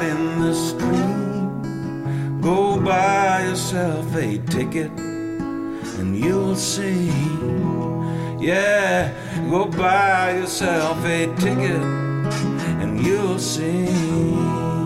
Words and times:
out 0.00 0.06
in 0.06 0.40
the 0.40 0.54
street, 0.54 2.40
go 2.40 2.80
buy 2.80 3.44
yourself 3.44 4.14
a 4.16 4.38
ticket 4.38 4.90
and 5.98 6.18
you'll 6.18 6.56
see. 6.56 7.08
Yeah, 8.38 9.12
go 9.50 9.66
buy 9.66 10.38
yourself 10.38 11.04
a 11.04 11.26
ticket 11.36 11.82
and 12.82 13.04
you'll 13.04 13.38
see. 13.38 14.79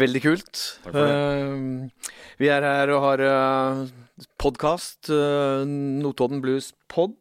Veldig 0.00 0.22
kult. 0.24 0.64
Takk 0.84 0.94
for 0.94 0.98
det. 0.98 1.12
Eh, 1.12 2.10
vi 2.40 2.48
er 2.48 2.64
her 2.64 2.92
og 2.94 3.04
har 3.04 3.24
uh, 3.26 3.82
podkast. 4.40 5.12
Notodden 5.12 6.40
Blues 6.44 6.72
Pod. 6.88 7.16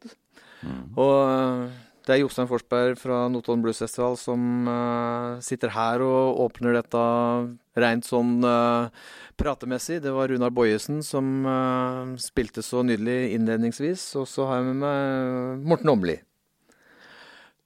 Mm. 0.62 0.84
Og 0.96 1.16
eh, 1.26 1.80
det 2.02 2.16
er 2.16 2.24
Jostein 2.24 2.50
Forsberg 2.50 2.98
fra 2.98 3.28
Notodden 3.30 3.62
Blues 3.62 3.82
Festival 3.82 4.16
som 4.18 4.68
eh, 4.70 5.42
sitter 5.46 5.74
her 5.76 6.02
og 6.02 6.40
åpner 6.48 6.74
dette 6.80 7.02
rent 7.82 8.08
sånn 8.08 8.40
eh, 8.42 8.90
pratemessig. 9.38 10.00
Det 10.02 10.14
var 10.16 10.34
Runar 10.34 10.54
Bojesen 10.54 11.04
som 11.06 11.46
eh, 11.46 12.16
spilte 12.22 12.66
så 12.66 12.82
nydelig 12.86 13.36
innledningsvis. 13.36 14.08
Og 14.22 14.26
så 14.30 14.50
har 14.50 14.62
jeg 14.62 14.72
med 14.72 14.82
meg 14.82 15.70
Morten 15.70 15.94
Åmli. 15.94 16.18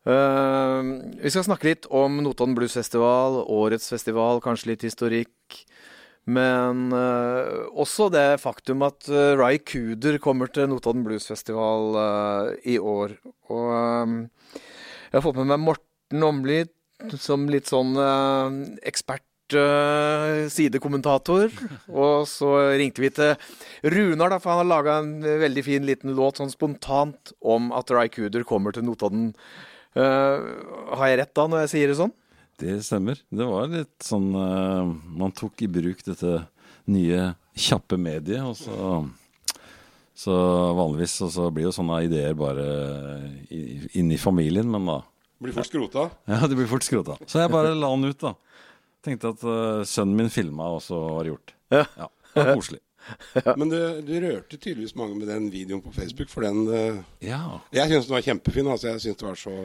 Eh, 0.05 0.81
vi 1.23 1.31
skal 1.33 1.47
snakke 1.47 1.71
litt 1.71 1.87
om 1.89 2.19
Notodden 2.21 2.53
Blues 2.57 2.77
Festival, 2.77 3.41
årets 3.49 3.89
festival, 3.89 4.41
kanskje 4.43 4.73
litt 4.73 4.85
historikk. 4.85 5.65
Men 6.25 6.89
uh, 6.89 7.69
også 7.77 8.07
det 8.09 8.39
faktum 8.41 8.81
at 8.85 9.05
uh, 9.13 9.37
Ry 9.37 9.59
Cooder 9.61 10.17
kommer 10.17 10.49
til 10.49 10.71
Notodden 10.71 11.03
Blues 11.05 11.27
Festival 11.29 11.93
eh, 12.01 12.47
i 12.73 12.79
år. 12.81 13.13
Og 13.53 13.67
eh, 13.77 14.15
jeg 15.11 15.19
har 15.19 15.25
fått 15.25 15.37
med 15.37 15.51
meg 15.53 15.61
Morten 15.61 16.25
Åmli 16.25 16.63
som 17.21 17.45
litt 17.51 17.69
sånn 17.69 17.93
eh, 18.01 18.57
ekspert 18.89 19.53
eh, 19.53 20.47
sidekommentator. 20.49 21.53
Og 22.05 22.25
så 22.29 22.55
ringte 22.79 23.05
vi 23.05 23.13
til 23.13 23.35
Runar, 23.85 24.33
da, 24.33 24.41
for 24.41 24.55
han 24.55 24.63
har 24.63 24.71
laga 24.71 24.97
en 25.03 25.13
veldig 25.45 25.65
fin 25.67 25.85
liten 25.85 26.17
låt 26.17 26.41
sånn 26.41 26.53
spontant 26.53 27.35
om 27.45 27.69
at 27.75 27.93
Ry 27.93 28.09
Cooder 28.09 28.47
kommer 28.49 28.73
til 28.73 28.89
Notodden. 28.89 29.29
Eh, 29.95 30.45
har 30.99 31.07
jeg 31.11 31.19
rett 31.21 31.33
da, 31.37 31.45
når 31.47 31.63
jeg 31.65 31.71
sier 31.75 31.91
det 31.91 31.97
sånn? 32.01 32.13
Det 32.59 32.73
stemmer. 32.87 33.19
Det 33.31 33.45
var 33.47 33.67
litt 33.71 34.03
sånn 34.03 34.29
eh, 34.39 34.91
Man 35.19 35.33
tok 35.35 35.61
i 35.65 35.67
bruk 35.71 36.03
dette 36.07 36.37
nye, 36.91 37.33
kjappe 37.55 37.97
mediet, 37.99 38.43
og 38.45 38.55
så 38.59 39.05
Så 40.15 40.31
vanligvis 40.77 41.17
og 41.25 41.31
så 41.33 41.49
blir 41.51 41.67
jo 41.67 41.73
sånne 41.75 41.97
ideer 42.05 42.35
bare 42.39 42.65
i- 43.51 43.89
inni 43.99 44.17
familien, 44.17 44.69
men 44.71 44.85
da 44.87 45.01
Blir 45.41 45.51
fort 45.51 45.67
skrota. 45.67 46.05
Ja, 46.31 46.47
det 46.47 46.55
blir 46.55 46.67
fort 46.71 46.83
skrota. 46.87 47.17
Så 47.27 47.41
jeg 47.43 47.51
bare 47.51 47.73
la 47.75 47.89
den 47.91 48.05
ut, 48.07 48.19
da. 48.23 48.31
Tenkte 49.03 49.33
at 49.33 49.43
uh, 49.43 49.83
sønnen 49.83 50.15
min 50.15 50.29
filma, 50.31 50.69
og 50.77 50.79
så 50.81 50.95
var 50.95 51.23
det 51.27 51.33
gjort. 51.33 51.51
Ja. 51.75 51.81
ja 51.99 52.07
det 52.33 52.45
var 52.45 52.55
koselig. 52.55 52.79
Men 53.59 53.69
du, 53.69 53.77
du 54.07 54.13
rørte 54.23 54.55
tydeligvis 54.57 54.95
mange 54.95 55.17
med 55.19 55.27
den 55.27 55.49
videoen 55.51 55.83
på 55.83 55.91
Facebook, 55.93 56.31
for 56.31 56.47
den 56.47 56.63
uh, 56.71 57.03
Ja. 57.21 57.59
Jeg 57.75 57.91
syns 57.91 58.07
den 58.07 58.15
var 58.15 58.23
kjempefin. 58.25 58.71
Altså, 58.71 58.87
jeg 58.93 59.03
synes 59.03 59.19
det 59.19 59.27
var 59.27 59.35
så 59.43 59.57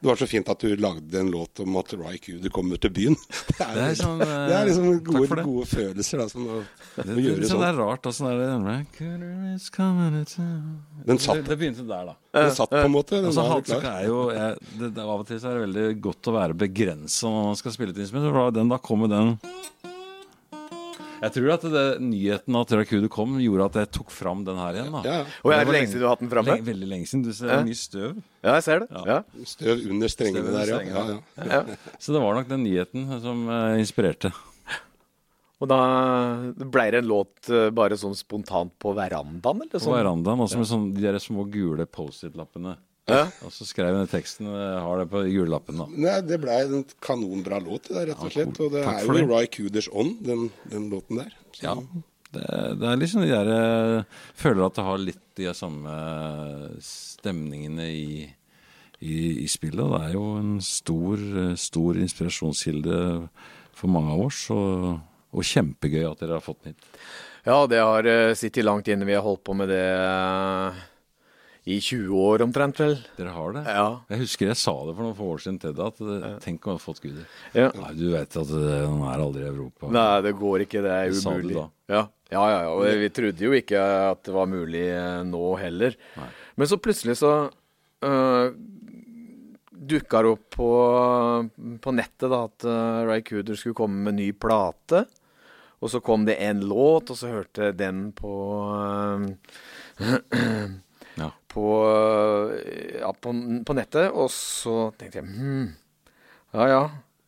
det 0.00 0.06
var 0.06 0.16
så 0.20 0.26
fint 0.30 0.48
at 0.52 0.60
du 0.62 0.76
lagde 0.78 1.18
en 1.18 1.30
låt 1.32 1.58
om 1.64 1.76
at 1.80 1.90
Ry 1.98 2.18
Cooder 2.22 2.52
kommer 2.54 2.78
til 2.78 2.92
byen. 2.94 3.16
Det 3.58 3.64
er, 3.66 3.72
Det 3.74 3.82
er 3.88 3.96
sånn, 3.98 4.20
eh, 4.22 4.34
det 4.46 4.54
er 4.54 4.68
liksom 4.68 4.86
gode, 5.08 5.28
det. 5.40 5.44
gode 5.48 5.66
følelser 5.66 6.20
da, 6.22 6.26
som 6.30 6.44
å, 6.46 6.58
Det, 6.94 7.02
å 7.02 7.06
det, 7.08 7.24
gjøre 7.24 7.40
det, 7.42 7.48
sånn. 7.50 7.62
det 7.64 7.70
er 7.72 7.78
rart. 7.80 8.06
Åssen 8.12 8.28
er 8.30 8.38
det 8.38 8.48
Raccoon 8.68 9.24
is 9.56 9.66
coming 9.74 10.14
to 10.20 10.22
town. 10.36 10.62
Den 11.08 11.18
satt, 11.24 11.40
det, 11.42 11.48
det 11.50 11.58
begynte 11.64 11.86
der, 11.88 12.12
da. 12.12 12.16
den 12.38 12.54
satt 12.54 12.70
på 12.76 12.84
en 12.84 12.94
måte. 12.94 13.18
Den 13.18 13.32
Altså, 13.32 13.46
var 13.50 13.64
klar. 13.66 13.88
er 13.96 14.06
jo 14.06 14.20
jeg, 14.30 14.60
det, 14.78 14.92
det, 14.94 15.02
Av 15.08 15.14
og 15.18 15.26
til 15.32 15.42
så 15.42 15.50
er 15.50 15.58
det 15.58 15.64
veldig 15.66 15.86
godt 16.06 16.30
å 16.30 16.36
være 16.38 16.58
begrensa 16.62 17.32
når 17.34 17.48
man 17.50 17.58
skal 17.64 17.74
spille 17.74 17.96
et 17.96 18.02
instrument. 18.06 18.54
Den, 18.54 18.70
da 18.70 18.78
kommer 18.78 19.10
den 19.10 19.34
Jeg 21.18 21.32
tror 21.34 21.50
at 21.54 21.64
det, 21.72 21.84
nyheten 22.04 22.56
at 22.60 22.72
Rakudu 22.78 23.08
kom, 23.10 23.36
gjorde 23.42 23.64
at 23.70 23.78
jeg 23.82 23.90
tok 23.98 24.10
fram 24.14 24.44
den 24.46 24.58
her 24.60 24.76
igjen. 24.78 24.92
da 24.94 25.00
Ja, 25.06 25.18
Og 25.42 25.52
er 25.52 25.64
Det 25.64 25.74
lenge 25.74 25.88
siden 25.90 26.02
du 26.02 26.06
har 26.06 26.14
hatt 26.16 26.22
den 26.22 26.30
framme? 26.30 26.52
Lenge, 26.54 26.66
veldig 26.68 26.88
lenge 26.92 27.06
siden. 27.10 27.24
Du 27.26 27.32
ser 27.34 27.48
Ja. 27.48 27.62
mye 27.66 27.74
støv. 27.78 28.22
Ja, 28.44 28.54
jeg 28.54 28.62
ser 28.68 28.78
det. 28.84 28.88
Ja. 29.06 29.18
Støv 29.44 29.90
under 29.90 30.08
strengene 30.08 30.44
Støv 30.44 30.52
under 30.52 30.66
der, 30.66 30.68
ja. 30.68 30.78
strengene. 30.78 31.22
ja, 31.36 31.44
ja. 31.44 31.62
Ja. 31.68 31.94
Så 31.98 32.12
det 32.14 32.22
var 32.22 32.34
nok 32.38 32.48
den 32.48 32.62
nyheten 32.64 33.20
som 33.20 33.48
uh, 33.48 33.78
inspirerte. 33.78 34.32
Og 35.58 35.66
da 35.66 35.78
ble 36.54 36.84
det 36.94 37.00
en 37.02 37.08
låt 37.10 37.48
eh, 37.50 37.70
bare 37.74 37.96
sånn 37.98 38.14
spontant 38.14 38.70
på 38.78 38.92
verandaen, 38.94 39.64
eller 39.64 39.80
sånn? 39.82 39.90
På 39.90 39.96
verandaen, 39.96 40.38
også 40.44 40.60
med 40.60 40.68
sånn, 40.70 40.84
de 40.94 41.02
der 41.02 41.18
små 41.18 41.42
gule 41.50 41.82
Post-It-lappene. 41.84 42.76
Ja. 43.08 43.22
Og 43.46 43.52
så 43.54 43.64
skrev 43.68 43.96
hun 43.96 44.06
teksten. 44.10 44.46
Jeg 44.52 44.80
har 44.84 44.98
det 45.00 45.08
på 45.12 45.22
julelappen, 45.28 45.78
da. 45.80 45.86
Nei, 45.88 46.18
det 46.28 46.38
blei 46.42 46.58
en 46.66 46.84
kanonbra 47.04 47.58
låt, 47.64 47.88
det 47.88 47.96
der, 47.96 48.06
rett 48.12 48.22
og 48.26 48.34
slett. 48.34 48.60
Og 48.60 48.72
det 48.74 48.84
takk 48.84 49.00
er 49.00 49.08
jo 49.08 49.16
det. 49.16 49.26
Ry 49.30 49.46
Cooders 49.56 49.88
ånd, 49.92 50.18
den, 50.26 50.50
den 50.70 50.90
låten 50.92 51.22
der. 51.24 51.32
Så- 51.56 51.64
Ja. 51.64 51.76
Det, 52.28 52.44
det 52.76 52.84
er 52.84 52.98
liksom 53.00 53.22
de 53.24 53.28
der 53.32 53.48
eh, 53.48 54.02
Føler 54.36 54.66
at 54.66 54.74
det 54.76 54.82
har 54.84 54.98
litt 55.00 55.22
de 55.40 55.46
samme 55.56 55.88
stemningene 56.84 57.86
i, 57.88 58.26
i, 59.00 59.14
i 59.44 59.46
spillet. 59.48 59.80
Det 59.80 60.00
er 60.10 60.12
jo 60.16 60.24
en 60.36 60.58
stor, 60.64 61.16
eh, 61.16 61.54
stor 61.56 61.96
inspirasjonskilde 61.96 62.98
for 63.78 63.88
mange 63.94 64.12
av 64.12 64.26
oss, 64.26 64.42
og, 64.52 64.98
og 65.32 65.46
kjempegøy 65.46 66.04
at 66.10 66.20
dere 66.20 66.36
har 66.38 66.44
fått 66.44 66.62
den 66.66 66.74
hit. 66.76 66.86
Ja, 67.48 67.62
det 67.70 67.78
har 67.80 68.04
sittet 68.36 68.66
langt 68.66 68.88
inne. 68.92 69.06
Vi 69.08 69.14
har 69.16 69.24
holdt 69.24 69.44
på 69.46 69.54
med 69.56 69.70
det 69.72 69.80
eh, 69.80 70.80
i 71.68 71.76
20 71.84 72.20
år 72.24 72.42
omtrent, 72.46 72.78
vel. 72.80 72.94
Dere 73.18 73.32
har 73.34 73.56
det? 73.56 73.62
Ja. 73.68 73.88
Jeg 74.08 74.22
husker 74.22 74.48
jeg 74.48 74.58
sa 74.60 74.72
det 74.88 74.94
for 74.94 75.04
noen 75.04 75.16
få 75.18 75.26
år 75.34 75.42
siden 75.44 75.58
til 75.60 75.74
deg, 75.76 75.90
at 75.92 76.00
det, 76.00 76.30
tenk 76.44 76.62
om 76.64 76.72
jeg 76.72 76.78
hadde 76.78 76.84
fått 76.86 77.02
Gudi. 77.04 77.26
ja. 77.58 77.68
Nei, 77.76 77.90
du 77.98 78.06
vet 78.14 78.38
at 78.40 78.52
det, 78.54 78.78
han 78.78 79.02
er 79.10 79.24
aldri 79.26 79.44
i 79.44 79.50
Europa. 79.50 79.90
Nei, 79.92 80.06
det 80.24 80.32
går 80.38 80.64
ikke. 80.64 80.82
Det 80.86 80.94
er 80.94 81.12
umulig. 81.12 81.58
Ja. 81.88 82.02
ja, 82.32 82.46
ja, 82.54 82.62
ja. 82.64 82.72
Og 82.72 83.02
vi 83.02 83.12
trodde 83.20 83.44
jo 83.44 83.52
ikke 83.58 83.84
at 84.14 84.24
det 84.28 84.34
var 84.38 84.48
mulig 84.48 84.86
eh, 84.94 85.20
nå 85.28 85.44
heller. 85.60 86.00
Nei. 86.16 86.30
Men 86.58 86.72
så 86.72 86.80
plutselig 86.82 87.18
så 87.20 87.34
uh, 88.04 88.46
dukka 89.92 90.24
det 90.24 90.32
opp 90.34 90.48
på, 90.56 90.72
på 91.84 91.94
nettet 91.94 92.32
da, 92.32 92.42
at 92.48 92.66
uh, 92.66 93.04
Ry 93.06 93.20
Cooder 93.28 93.60
skulle 93.60 93.78
komme 93.78 94.08
med 94.08 94.18
ny 94.18 94.32
plate. 94.32 95.04
Og 95.78 95.92
så 95.92 96.00
kom 96.02 96.24
det 96.26 96.40
en 96.42 96.64
låt, 96.66 97.12
og 97.12 97.18
så 97.20 97.30
hørte 97.30 97.70
den 97.76 98.08
på 98.16 98.34
eh, 98.74 99.32
Ja. 100.08 100.18
på, 101.58 101.74
eh, 102.54 103.00
ja, 103.02 103.10
på, 103.12 103.34
på 103.66 103.76
nettet. 103.76 104.08
Og 104.14 104.30
så 104.32 104.90
tenkte 104.98 105.20
jeg 105.20 105.28
hm, 105.28 105.68
ja 106.56 106.70
ja. 106.72 106.82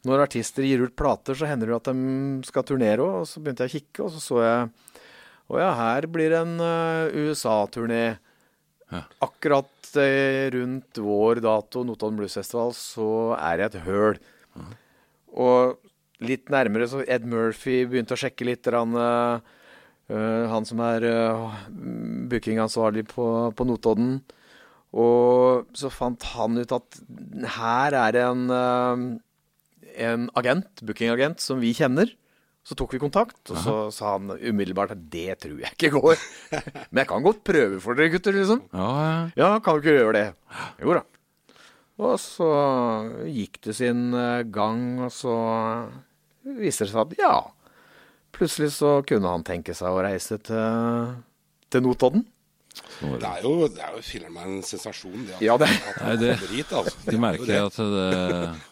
Når 0.09 0.25
artister 0.25 0.65
gir 0.65 0.87
ut 0.87 0.97
plater, 0.97 1.37
så 1.37 1.49
hender 1.49 1.69
det 1.69 1.77
at 1.77 1.91
de 1.91 2.47
skal 2.49 2.65
turnere 2.65 3.05
òg. 3.05 3.19
Og 3.21 3.29
så 3.29 3.43
begynte 3.43 3.67
jeg 3.67 3.73
å 3.73 3.77
kikke, 3.77 4.07
og 4.07 4.15
så 4.15 4.23
så 4.25 4.41
jeg 4.47 4.71
Å 5.51 5.59
ja, 5.59 5.71
her 5.75 6.07
blir 6.07 6.31
en 6.39 6.53
uh, 6.63 7.11
USA-turné. 7.11 8.05
Ja. 8.95 9.01
Akkurat 9.27 9.89
uh, 9.99 10.45
rundt 10.55 11.01
vår 11.03 11.41
dato, 11.43 11.83
Notodden 11.83 12.21
Blues 12.21 12.39
Festival, 12.39 12.71
så 12.79 13.35
er 13.35 13.59
det 13.59 13.67
et 13.67 13.81
høl. 13.83 14.21
Og 15.35 15.75
litt 16.23 16.53
nærmere 16.55 16.87
så 16.89 17.03
Ed 17.03 17.27
Murphy 17.27 17.83
begynte 17.91 18.15
å 18.15 18.23
sjekke 18.23 18.47
litt. 18.47 18.63
grann, 18.63 18.95
han 18.95 19.43
Eh, 19.43 19.59
han 20.11 20.67
som 20.67 20.81
er 20.83 21.07
uh, 21.07 21.59
bookingansvarlig 22.31 23.07
på, 23.13 23.27
på 23.55 23.67
Notodden. 23.69 24.21
Og 24.91 25.69
så 25.79 25.91
fant 25.95 26.25
han 26.33 26.59
ut 26.59 26.73
at 26.75 27.03
her 27.59 27.95
er 27.95 28.17
det 28.17 28.25
en, 28.27 28.49
uh, 28.51 29.93
en 30.09 30.27
agent, 30.41 30.83
bookingagent, 30.83 31.43
som 31.45 31.63
vi 31.63 31.71
kjenner. 31.77 32.11
Så 32.67 32.77
tok 32.77 32.93
vi 32.93 33.01
kontakt, 33.01 33.39
og 33.49 33.57
så 33.57 33.75
sa 33.95 34.17
han 34.19 34.35
umiddelbart 34.35 34.93
at 34.93 35.07
det 35.11 35.39
tror 35.43 35.63
jeg 35.63 35.73
ikke 35.75 35.95
går. 35.97 36.21
Men 36.93 37.03
jeg 37.03 37.09
kan 37.09 37.25
godt 37.25 37.41
prøve 37.47 37.81
for 37.81 37.97
dere, 37.97 38.13
gutter, 38.13 38.37
liksom. 38.37 38.61
Ja, 38.77 38.91
ja. 39.01 39.23
Ja, 39.41 39.49
kan 39.65 39.79
du 39.79 39.81
ikke 39.83 39.97
gjøre 39.97 40.13
det? 40.19 40.27
Jo 40.83 40.99
da. 40.99 41.07
Og 42.01 42.17
så 42.21 42.51
gikk 43.29 43.59
det 43.65 43.75
sin 43.77 44.11
eh, 44.17 44.45
gang, 44.53 45.01
og 45.05 45.11
så 45.13 45.35
viste 46.61 46.87
det 46.87 46.93
seg 46.93 47.03
at 47.03 47.17
ja, 47.21 47.35
plutselig 48.41 48.73
så 48.75 48.97
kunne 49.07 49.31
han 49.37 49.45
tenke 49.47 49.75
seg 49.77 49.93
å 49.93 50.03
reise 50.05 50.39
til, 50.43 51.15
til 51.71 51.85
Notodden. 51.87 52.25
Det 53.01 53.27
er 53.27 53.43
jo, 53.43 53.67
det 53.73 53.81
er 53.83 53.97
jo 53.97 54.01
filmen 54.05 54.37
en 54.45 54.61
sensasjon, 54.65 55.25
det. 55.27 55.35
At, 55.39 55.43
Ja, 55.43 55.57
det- 55.59 55.69
at 55.91 55.97
Nei, 56.05 56.17
det- 56.21 56.37
hit, 56.53 56.71
altså. 56.77 56.97
De 57.11 57.19
merker 57.19 57.65
at 57.67 57.77
det, 57.77 58.11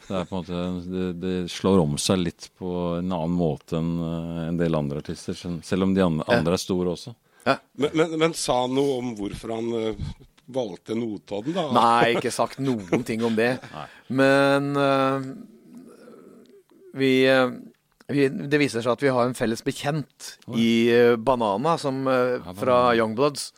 det 0.06 0.16
er 0.20 0.28
på 0.28 0.36
en 0.36 0.38
måte 0.38 0.60
det, 0.92 1.06
det 1.22 1.32
slår 1.50 1.80
om 1.82 1.96
seg 1.98 2.20
litt 2.22 2.46
på 2.60 2.70
en 3.00 3.10
annen 3.10 3.34
måte 3.36 3.76
enn 3.80 3.90
eh, 3.98 4.42
en 4.48 4.60
del 4.60 4.76
andre 4.78 5.02
artister. 5.02 5.34
selv- 5.34 5.82
om 5.88 5.94
de 5.96 6.04
andre, 6.04 6.52
er 6.54 6.62
store 6.62 6.94
også. 6.94 7.14
Men, 7.48 7.90
men, 7.94 8.18
men 8.20 8.34
sa 8.34 8.60
han 8.66 8.74
noe 8.76 8.98
om 9.00 9.14
hvorfor 9.18 9.54
han 9.56 9.72
eh, 9.80 9.94
valgte 10.48 10.94
Notodden, 10.96 11.54
da? 11.56 11.66
Nei, 11.72 12.14
ikke 12.16 12.32
sagt 12.32 12.58
noen 12.60 13.02
ting 13.04 13.24
om 13.24 13.34
det. 13.36 13.58
Men 14.08 14.70
uh, 14.76 15.20
vi, 16.94 17.10
vi 17.28 17.67
Det 18.08 18.60
viser 18.60 18.80
seg 18.80 18.94
at 18.94 19.02
vi 19.04 19.12
har 19.12 19.28
en 19.28 19.36
felles 19.36 19.60
bekjent 19.60 20.30
i 20.56 20.88
øh, 20.94 21.18
Banana 21.20 21.74
som, 21.80 22.00
øh, 22.08 22.40
fra 22.56 22.78
Youngbloods. 22.96 23.50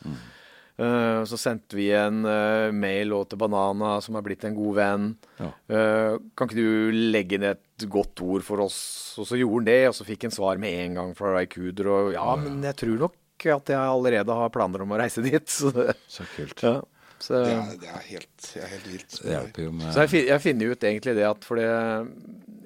Uh, 0.81 1.27
så 1.29 1.37
sendte 1.37 1.77
vi 1.77 1.91
en 1.93 2.23
uh, 2.25 2.71
mail 2.73 3.13
til 3.29 3.39
Banana, 3.41 3.99
som 4.01 4.17
er 4.17 4.25
blitt 4.25 4.47
en 4.49 4.55
god 4.57 4.77
venn. 4.79 5.09
Ja. 5.37 5.51
Uh, 5.69 6.15
kan 6.33 6.49
ikke 6.49 6.57
du 6.57 7.01
legge 7.13 7.41
ned 7.43 7.59
et 7.61 7.85
godt 7.93 8.23
ord 8.25 8.47
for 8.47 8.65
oss? 8.65 8.79
Og 9.21 9.29
så 9.29 9.37
gjorde 9.37 9.61
han 9.61 9.69
det, 9.69 9.81
og 9.91 9.97
så 9.99 10.07
fikk 10.09 10.25
han 10.25 10.33
svar 10.33 10.61
med 10.63 10.79
en 10.87 10.97
gang 10.97 11.13
fra 11.19 11.35
Raikuder. 11.37 11.91
Og 11.93 12.15
ja, 12.17 12.25
men 12.41 12.65
jeg 12.65 12.79
tror 12.81 12.97
nok 13.05 13.47
at 13.51 13.75
jeg 13.75 13.81
allerede 13.81 14.39
har 14.41 14.55
planer 14.55 14.87
om 14.87 14.97
å 14.97 15.03
reise 15.03 15.25
dit. 15.25 15.53
Så, 15.53 15.69
Så 16.09 16.25
kult. 16.33 16.65
ja. 16.65 16.79
så, 17.19 17.43
Det 17.45 17.53
er, 17.53 17.77
det 17.83 17.93
er 17.93 18.07
helt, 18.15 18.51
helt 18.73 18.91
vilt. 18.95 19.21
Det 19.21 19.35
hjelper 19.37 19.67
jo 19.67 19.77
med 19.77 19.93
så 19.93 20.07
jeg, 20.07 20.27
jeg 20.33 20.45
finner 20.47 20.73
ut 20.73 20.89
egentlig 20.95 21.17
det 21.21 21.29
at 21.29 21.45
for 21.45 21.61
det 21.61 21.69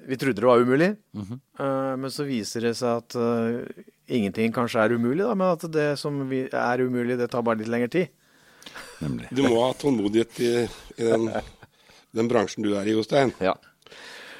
Vi 0.05 0.17
trodde 0.21 0.41
det 0.41 0.45
var 0.45 0.61
umulig, 0.61 0.91
eh, 1.17 1.93
men 1.97 2.11
så 2.13 2.27
viser 2.27 2.67
det 2.67 2.75
seg 2.77 2.99
at 3.01 3.15
uh, 3.17 3.63
ingenting 4.05 4.53
kanskje 4.53 4.83
er 4.83 4.93
umulig, 4.93 5.23
da, 5.23 5.33
men 5.33 5.55
at 5.55 5.65
det 5.73 5.87
som 5.97 6.19
vi, 6.29 6.43
er 6.45 6.83
umulig, 6.85 7.17
det 7.17 7.31
tar 7.33 7.45
bare 7.45 7.63
litt 7.63 7.71
lengre 7.73 7.89
tid. 7.89 8.11
Nemlig. 9.01 9.31
Du 9.33 9.41
må 9.47 9.55
ha 9.63 9.71
tålmodighet 9.77 10.41
i, 10.45 10.51
i 11.01 11.07
den, 11.09 11.25
den 12.15 12.29
bransjen 12.29 12.65
du 12.65 12.75
er 12.77 12.85
i, 12.85 12.93
Jostein. 12.93 13.33
Ja. 13.41 13.55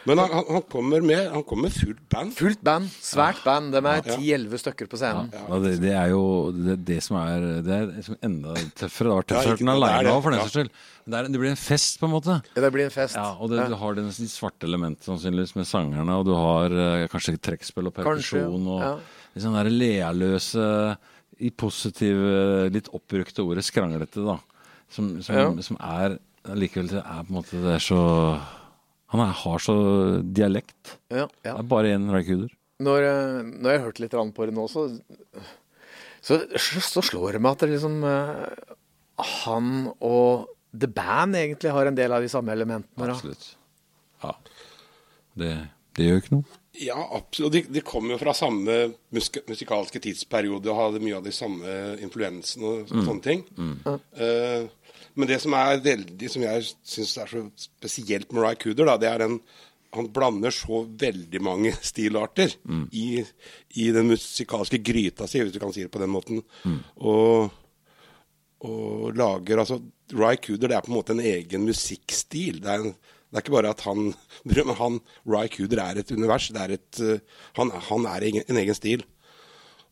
Men 0.05 0.19
han, 0.21 0.29
han- 0.37 0.49
han 0.53 0.61
kommer 0.69 1.01
med 1.01 1.31
han 1.33 1.43
kommer 1.43 1.69
fullt 1.73 2.03
band. 2.13 2.33
Fullt 2.37 2.61
band. 2.61 2.89
Svært 3.01 3.39
band. 3.43 3.71
De 3.73 3.81
er 3.89 4.01
ti-elleve 4.05 4.59
stykker 4.61 4.85
på 4.91 4.99
scenen. 5.01 5.31
Ja, 5.33 5.57
det, 5.63 5.71
det 5.81 5.93
er 5.97 6.11
jo 6.13 6.51
det, 6.53 6.75
det 6.85 6.99
som 7.03 7.17
er 7.17 7.47
Det 7.65 7.73
er 7.73 7.87
liksom 7.95 8.17
enda 8.21 8.53
tøffere. 8.77 9.07
Det 9.09 9.15
var 9.15 9.27
tøffere 9.31 9.65
enn 9.65 9.73
aleine 9.73 10.13
òg, 10.13 10.21
for 10.21 10.35
den 10.35 10.43
saks 10.43 10.53
skyld. 10.59 10.69
Det, 11.05 11.17
er, 11.19 11.27
det 11.33 11.39
blir 11.41 11.49
en 11.55 11.59
fest, 11.61 11.97
på 12.01 12.05
en 12.09 12.13
måte. 12.13 12.37
Ja, 12.55 12.61
Det 12.65 12.71
blir 12.73 12.85
en 12.85 12.93
fest. 12.93 13.15
Ja, 13.17 13.31
og 13.39 13.49
det, 13.49 13.57
Ja. 13.63 13.67
du 13.69 13.75
har 13.81 13.93
det 13.97 14.05
de 14.05 14.27
svarte 14.29 14.65
elementet 14.69 15.05
sannsynligvis 15.09 15.55
med 15.57 15.65
sangerne, 15.69 16.19
og 16.21 16.25
du 16.29 16.33
har 16.37 16.69
eh, 16.71 17.07
kanskje 17.09 17.35
trekkspill 17.41 17.89
og 17.89 17.93
perkusjon 17.97 18.67
og 18.75 18.81
ja. 18.81 18.93
liksom 19.35 19.53
sånn 19.53 19.59
der 19.63 19.69
lealøse, 19.73 20.69
i 21.43 21.49
positive, 21.51 22.69
litt 22.71 22.87
oppbrukte 22.95 23.43
ordet 23.43 23.65
skranglete, 23.67 24.21
da. 24.23 24.37
Som, 24.89 25.15
som, 25.25 25.35
Ja. 25.35 25.49
som 25.65 25.77
er 25.81 26.19
likevel 26.55 26.87
det 26.93 27.01
er 27.01 27.23
på 27.25 27.31
en 27.33 27.35
måte 27.41 27.57
Det 27.57 27.73
er 27.73 27.81
så 27.83 27.99
Han 29.15 29.23
er, 29.23 29.35
har 29.45 29.61
så 29.63 29.75
dialekt. 30.35 30.97
Ja, 31.13 31.29
Det 31.39 31.53
er 31.53 31.67
bare 31.71 31.93
én 31.95 32.09
Raikuder. 32.11 32.51
Når, 32.83 33.05
eh, 33.07 33.37
når 33.47 33.71
jeg 33.71 33.79
har 33.79 33.85
hørt 33.87 34.01
litt 34.03 34.15
på 34.35 34.47
det 34.49 34.55
nå, 34.57 34.65
så, 34.67 34.89
så, 36.19 36.41
så 36.83 37.03
slår 37.05 37.37
det 37.37 37.41
meg 37.45 37.55
at 37.55 37.63
det 37.63 37.69
liksom 37.77 38.01
eh, 38.03 38.73
Han 39.45 39.69
og 40.03 40.49
The 40.75 40.89
Band 40.91 41.39
egentlig 41.39 41.71
har 41.71 41.87
en 41.87 41.95
del 41.95 42.11
av 42.11 42.25
de 42.25 42.31
samme 42.31 42.51
elementene. 42.51 43.13
Absolutt. 43.13 43.53
Ja. 44.25 44.33
Det, 45.39 45.53
det 45.95 46.07
gjør 46.07 46.21
ikke 46.21 46.35
noe. 46.35 46.61
Ja, 46.75 46.97
absolutt. 47.15 47.53
De, 47.53 47.61
de 47.71 47.83
kommer 47.85 48.15
jo 48.15 48.19
fra 48.19 48.33
samme 48.35 48.73
musik 49.15 49.45
musikalske 49.47 50.01
tidsperiode 50.03 50.71
og 50.71 50.79
hadde 50.81 51.03
mye 51.03 51.19
av 51.19 51.23
de 51.23 51.31
samme 51.35 51.75
influensene 52.03 52.71
og 52.81 52.91
sånne 52.91 53.23
ting. 53.23 53.45
Eh, 54.19 54.65
men 55.15 55.29
det 55.29 55.39
som 55.43 55.55
er 55.55 55.79
veldig, 55.85 56.31
som 56.31 56.43
jeg 56.43 56.67
syns 56.83 57.15
er 57.23 57.31
så 57.31 57.45
spesielt 57.59 58.35
med 58.35 58.43
Ry 58.43 58.57
Cooder, 58.59 58.89
da, 58.91 58.97
det 58.99 59.11
er 59.11 59.23
den 59.23 59.39
Han 59.95 60.09
blander 60.11 60.51
så 60.51 60.81
veldig 60.83 61.39
mange 61.39 61.71
stilarter 61.91 62.51
i, 62.91 63.23
i 63.79 63.85
den 63.95 64.09
musikalske 64.09 64.81
gryta 64.83 65.23
si, 65.31 65.39
hvis 65.39 65.53
du 65.55 65.59
kan 65.63 65.71
si 65.71 65.85
det 65.85 65.91
på 65.93 66.01
den 66.03 66.11
måten. 66.11 66.41
Og, 66.99 67.53
og 68.67 69.15
lager 69.15 69.63
altså 69.63 69.79
Ry 70.11 70.35
Cooder 70.43 70.67
det 70.67 70.75
er 70.75 70.83
på 70.83 70.91
en 70.91 70.97
måte 70.97 71.15
en 71.15 71.23
egen 71.23 71.63
musikkstil. 71.63 72.59
Det 72.59 72.73
er, 72.73 72.83
en, 72.83 72.97
det 73.35 73.41
er 73.41 73.43
ikke 73.43 73.57
bare 73.57 73.73
at 73.75 73.81
han 73.83 74.13
men 74.47 74.77
han, 74.79 75.01
Ry 75.27 75.49
Cooder 75.51 75.81
er 75.83 75.99
et 75.99 76.13
univers. 76.15 76.47
Det 76.55 76.61
er 76.61 76.77
et, 76.77 77.01
eh, 77.03 77.43
han, 77.59 77.73
han 77.89 78.07
er 78.07 78.29
en 78.31 78.61
egen 78.61 78.77
stil. 78.77 79.03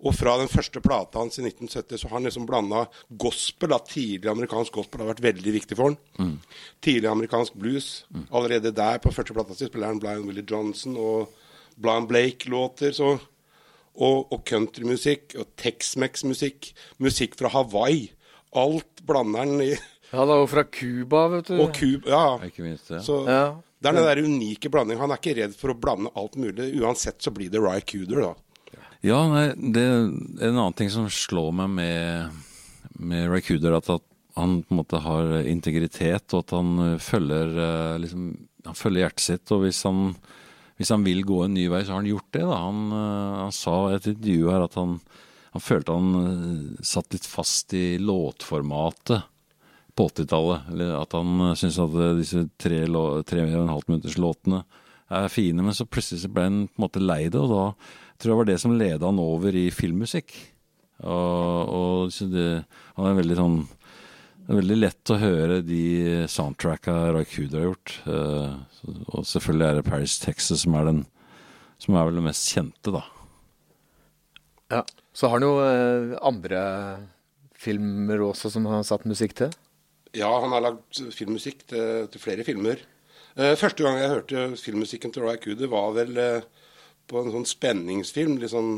Og 0.03 0.15
fra 0.15 0.37
den 0.39 0.49
første 0.51 0.79
plata 0.83 1.19
hans 1.19 1.39
i 1.39 1.43
1970 1.43 1.99
så 2.01 2.07
har 2.07 2.17
han 2.17 2.27
liksom 2.27 2.47
blanda 2.47 2.85
gospel. 3.19 3.71
Da. 3.71 3.79
Tidlig 3.87 4.31
amerikansk 4.31 4.79
gospel 4.79 5.03
har 5.03 5.11
vært 5.13 5.23
veldig 5.23 5.53
viktig 5.55 5.77
for 5.79 5.91
han. 5.91 6.33
Tidlig 6.83 7.11
amerikansk 7.11 7.55
blues. 7.59 7.91
Allerede 8.31 8.73
der 8.75 8.99
på 9.03 9.13
første 9.15 9.35
plata 9.35 9.55
si 9.55 9.67
spiller 9.67 9.91
han 9.91 10.01
Blind 10.03 10.27
Willie 10.27 10.47
Johnson 10.47 10.97
og 10.99 11.31
Blind 11.79 12.07
Blake-låter. 12.11 12.95
så 12.95 13.17
og, 13.93 14.31
og 14.33 14.39
countrymusikk 14.49 15.35
og 15.37 15.51
Tex-Mex-musikk. 15.61 16.71
Musikk 16.97 17.35
fra 17.37 17.51
Hawaii. 17.53 18.07
Alt 18.55 19.03
blander 19.05 19.45
han 19.45 19.61
i. 19.61 19.73
Ja, 20.13 20.23
det 20.29 20.33
er 20.35 20.41
jo 20.43 20.49
fra 20.51 20.63
Cuba, 20.69 21.23
vet 21.33 21.47
du. 21.49 21.55
Og 21.63 21.71
Cuba. 21.73 22.09
Ja. 22.13 22.25
Ikke 22.45 22.61
minst 22.65 22.91
det. 22.93 22.99
Så 23.05 23.23
Ja. 23.25 23.55
det 23.81 23.89
er 23.89 23.97
den 23.97 24.05
der 24.05 24.21
unike 24.23 24.69
blandingen. 24.69 25.01
Han 25.01 25.11
er 25.11 25.17
ikke 25.17 25.35
redd 25.41 25.55
for 25.57 25.73
å 25.73 25.79
blande 25.79 26.11
alt 26.15 26.35
mulig. 26.37 26.69
Uansett 26.79 27.17
så 27.25 27.33
blir 27.33 27.49
det 27.49 27.59
Ry 27.63 27.79
Cooder, 27.81 28.21
da. 28.21 28.33
Ja, 29.03 29.17
nei, 29.27 29.47
det 29.73 29.81
er 29.83 30.05
en 30.47 30.55
annen 30.55 30.75
ting 30.79 30.89
som 30.93 31.09
slår 31.11 31.49
meg 31.57 31.73
med, 31.75 32.29
med 32.99 33.25
Ray 33.33 33.41
Cooder, 33.43 33.75
at, 33.75 33.89
at 33.89 34.05
han 34.37 34.61
på 34.63 34.71
en 34.71 34.79
måte 34.79 35.01
har 35.03 35.33
integritet, 35.49 36.31
og 36.33 36.45
at 36.45 36.53
han 36.55 36.69
eh, 36.93 37.01
følger, 37.03 37.51
eh, 37.65 37.97
liksom, 38.05 38.29
han 38.69 38.77
følger 38.79 39.03
hjertet 39.07 39.25
sitt. 39.25 39.51
Og 39.51 39.65
hvis 39.65 39.81
han, 39.83 40.15
hvis 40.79 40.93
han 40.93 41.03
vil 41.03 41.25
gå 41.27 41.41
en 41.43 41.53
ny 41.57 41.67
vei, 41.73 41.81
så 41.83 41.97
har 41.97 42.01
han 42.03 42.07
gjort 42.13 42.31
det. 42.31 42.45
Da. 42.47 42.61
Han, 42.69 42.85
eh, 42.93 43.35
han 43.43 43.51
sa 43.51 43.75
i 43.89 43.97
et 43.97 44.07
intervju 44.13 44.49
her 44.53 44.63
at 44.69 44.79
han, 44.79 44.95
han 45.57 45.61
følte 45.61 45.97
han 45.99 46.77
satt 46.81 47.11
litt 47.13 47.25
fast 47.27 47.73
i 47.73 47.97
låtformatet 47.99 49.25
på 49.97 50.07
80-tallet. 50.09 50.71
At 50.99 51.15
han 51.17 51.35
uh, 51.41 51.51
syntes 51.57 51.81
at 51.81 51.99
eh, 51.99 52.15
disse 52.19 52.45
tre, 52.61 52.83
tre 53.27 53.43
og 53.45 53.59
en 53.61 53.73
halv 53.73 53.91
minutters 53.91 54.17
låtene 54.21 54.63
er 55.13 55.29
fine, 55.29 55.61
men 55.61 55.75
så 55.75 55.85
plutselig 55.85 56.31
ble 56.33 56.47
han 56.47 56.63
på 56.71 56.79
en 56.79 56.85
måte 56.87 57.03
lei 57.03 57.27
det, 57.27 57.37
og 57.37 57.51
da 57.51 57.65
tror 58.17 58.29
jeg 58.29 58.33
det 58.33 58.39
var 58.39 58.49
det 58.49 58.59
som 58.63 58.75
leda 58.79 59.09
han 59.09 59.21
over 59.21 59.55
i 59.57 59.67
filmmusikk. 59.73 60.33
Og, 61.03 61.73
og 61.75 62.29
det, 62.31 62.47
han 62.97 63.09
er 63.09 63.17
veldig 63.19 63.39
sånn 63.39 63.57
det 64.43 64.51
er 64.51 64.59
veldig 64.59 64.75
lett 64.75 65.11
å 65.13 65.19
høre 65.21 65.57
de 65.63 65.83
soundtracka 66.27 66.93
Ray 67.15 67.27
Cooder 67.31 67.61
har 67.61 67.69
gjort. 67.69 67.93
Eh, 68.11 68.89
og 69.15 69.27
selvfølgelig 69.29 69.67
er 69.69 69.77
det 69.77 69.85
Paris, 69.87 70.17
Texas 70.19 70.65
som 70.65 70.75
er 70.75 70.89
den 70.89 70.99
som 71.79 71.95
er 71.95 72.09
vel 72.09 72.19
det 72.19 72.25
mest 72.25 72.49
kjente, 72.51 72.91
da. 72.91 73.03
Ja. 74.71 74.81
Så 75.13 75.29
har 75.29 75.37
han 75.37 75.45
jo 75.45 75.57
eh, 75.61 76.13
andre 76.25 76.61
filmer 77.53 78.23
også 78.25 78.49
som 78.51 78.65
han 78.67 78.79
har 78.81 78.87
satt 78.87 79.05
musikk 79.07 79.35
til. 79.37 79.53
Ja, 80.13 80.29
han 80.43 80.53
har 80.53 80.61
lagd 80.61 80.99
filmmusikk 81.15 81.63
til, 81.71 82.07
til 82.13 82.21
flere 82.21 82.45
filmer. 82.45 82.81
Eh, 83.33 83.55
første 83.57 83.81
gang 83.81 83.97
jeg 83.97 84.11
hørte 84.11 84.41
filmmusikken 84.61 85.13
til 85.13 85.25
Roy 85.25 85.39
Cooder, 85.41 85.69
var 85.71 85.93
vel 85.95 86.17
eh, 86.21 86.43
på 87.09 87.21
en 87.21 87.31
sånn 87.33 87.47
spenningsfilm. 87.49 88.35
Litt 88.41 88.53
sånn 88.53 88.75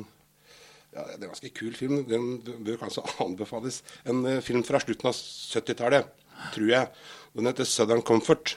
ja, 0.96 1.04
Det 1.04 1.18
er 1.18 1.26
en 1.26 1.34
ganske 1.34 1.52
kul 1.58 1.74
film. 1.76 2.06
Den 2.08 2.38
bør 2.64 2.80
kanskje 2.86 3.04
anbefales. 3.26 3.82
En 4.08 4.24
eh, 4.30 4.44
film 4.46 4.64
fra 4.64 4.80
slutten 4.80 5.12
av 5.12 5.18
70-tallet, 5.18 6.08
tror 6.56 6.70
jeg. 6.72 6.94
Den 7.36 7.52
heter 7.52 7.68
'Southern 7.68 8.06
Comfort'. 8.08 8.56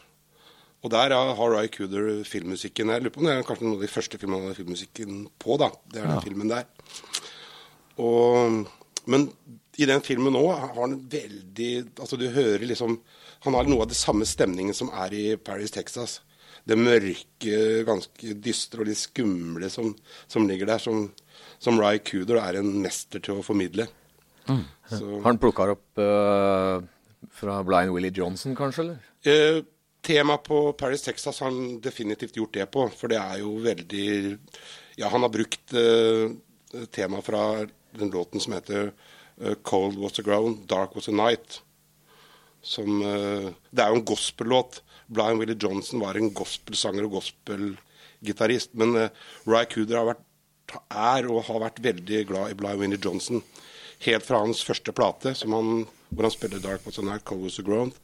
Og 0.87 0.93
der 0.95 1.11
ja, 1.11 1.35
har 1.35 1.51
Roy 1.51 1.67
Cooder 1.75 2.23
filmmusikken. 2.23 2.95
Jeg 2.95 3.03
lurer 3.03 3.11
på 3.11 3.19
om 3.19 3.27
det 3.27 3.35
er 3.35 3.47
kanskje 3.47 3.67
noen 3.67 3.81
av 3.81 3.83
de 3.83 3.91
første 3.91 4.19
filmene 4.23 4.45
han 4.45 4.53
har 4.53 4.61
filmmusikken 4.61 5.25
på. 5.43 5.57
da. 5.59 5.73
Det 5.91 5.99
er 5.99 6.13
den 6.13 6.23
filmen 6.23 6.53
der. 6.53 6.69
Og, 7.99 8.69
men 9.11 9.33
i 9.79 9.87
den 9.87 10.03
filmen 10.03 10.35
nå 10.35 10.45
har 10.51 10.75
han 10.75 10.97
veldig 11.11 11.71
Altså, 12.01 12.19
du 12.19 12.27
hører 12.35 12.67
liksom 12.67 12.99
Han 13.45 13.55
har 13.55 13.69
noe 13.71 13.85
av 13.85 13.93
det 13.93 13.99
samme 13.99 14.27
stemningen 14.27 14.75
som 14.75 14.91
er 14.91 15.15
i 15.15 15.25
Paris, 15.37 15.71
Texas. 15.75 16.21
det 16.69 16.77
mørke, 16.77 17.85
ganske 17.87 18.35
dystre 18.45 18.83
og 18.83 18.89
litt 18.91 18.99
skumle 19.01 19.71
som, 19.73 19.95
som 20.27 20.49
ligger 20.49 20.69
der, 20.69 20.83
som, 20.83 21.07
som 21.63 21.79
Ry 21.81 21.97
Cooder 22.05 22.41
er 22.43 22.59
en 22.59 22.75
mester 22.83 23.23
til 23.25 23.39
å 23.39 23.45
formidle. 23.47 23.87
Mm. 24.51 24.67
Så, 24.91 25.21
han 25.25 25.39
plukka 25.41 25.71
opp 25.73 26.03
uh, 26.03 26.83
fra 27.33 27.63
Blind 27.65 27.95
Willie 27.95 28.13
Johnson, 28.13 28.57
kanskje? 28.59 28.85
eller? 28.85 28.99
Uh, 29.25 29.63
Temaet 30.05 30.45
på 30.45 30.61
Paris, 30.73 31.07
Texas 31.07 31.41
har 31.41 31.51
han 31.55 31.81
definitivt 31.81 32.37
gjort 32.37 32.59
det 32.59 32.67
på, 32.75 32.85
for 32.99 33.15
det 33.15 33.23
er 33.23 33.41
jo 33.43 33.55
veldig 33.65 34.11
Ja, 34.99 35.09
han 35.09 35.25
har 35.25 35.33
brukt 35.33 35.73
uh, 35.73 36.35
temaet 36.93 37.27
fra 37.27 37.43
den 37.97 38.13
låten 38.13 38.45
som 38.45 38.59
heter 38.59 38.93
'Cold 39.39 39.99
Was 39.99 40.13
The 40.19 40.23
Ground, 40.23 40.67
Dark 40.67 40.95
Was 40.97 41.07
The 41.07 41.15
Night'. 41.15 41.61
Som 42.63 43.03
uh, 43.03 43.51
Det 43.71 43.83
er 43.83 43.93
jo 43.93 44.01
en 44.01 44.05
gospellåt. 44.05 44.83
Blind 45.07 45.39
Willie 45.39 45.59
Johnson 45.59 46.01
var 46.03 46.19
en 46.19 46.33
gospelsanger 46.35 47.07
og 47.07 47.19
gospelgitarist. 47.19 48.75
Men 48.75 48.97
uh, 48.97 49.09
Ry 49.47 49.65
Cooder 49.71 50.01
har 50.01 50.09
vært, 50.11 50.25
er 50.91 51.29
og 51.31 51.47
har 51.49 51.63
vært 51.69 51.83
veldig 51.85 52.25
glad 52.29 52.53
i 52.53 52.59
Blind 52.59 52.83
Willie 52.83 53.01
Johnson. 53.01 53.43
Helt 54.05 54.27
fra 54.27 54.43
hans 54.43 54.61
første 54.63 54.93
plate, 54.95 55.35
han, 55.43 55.87
hvor 56.11 56.29
han 56.29 56.35
spiller 56.35 56.63
'Dark 56.63 56.87
Was 56.87 56.99
The 56.99 57.07
Night, 57.07 57.25
Cold 57.25 57.43
Was 57.47 57.59
The 57.59 57.67
Ground', 57.67 57.97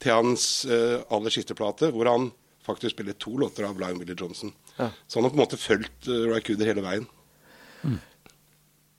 til 0.00 0.12
hans 0.12 0.64
uh, 0.68 1.02
aller 1.10 1.32
siste 1.32 1.54
plate, 1.54 1.90
hvor 1.90 2.08
han 2.08 2.30
faktisk 2.66 2.96
spiller 2.96 3.12
to 3.12 3.36
låter 3.36 3.64
av 3.64 3.76
Blind 3.76 3.98
Willie 3.98 4.16
Johnson. 4.18 4.52
Ja. 4.76 4.90
Så 5.06 5.18
han 5.18 5.24
har 5.24 5.30
på 5.30 5.36
en 5.36 5.44
måte 5.44 5.60
fulgt 5.60 6.08
uh, 6.08 6.26
Ry 6.30 6.40
Cooder 6.40 6.68
hele 6.68 6.84
veien. 6.84 7.08
Mm. 7.82 7.98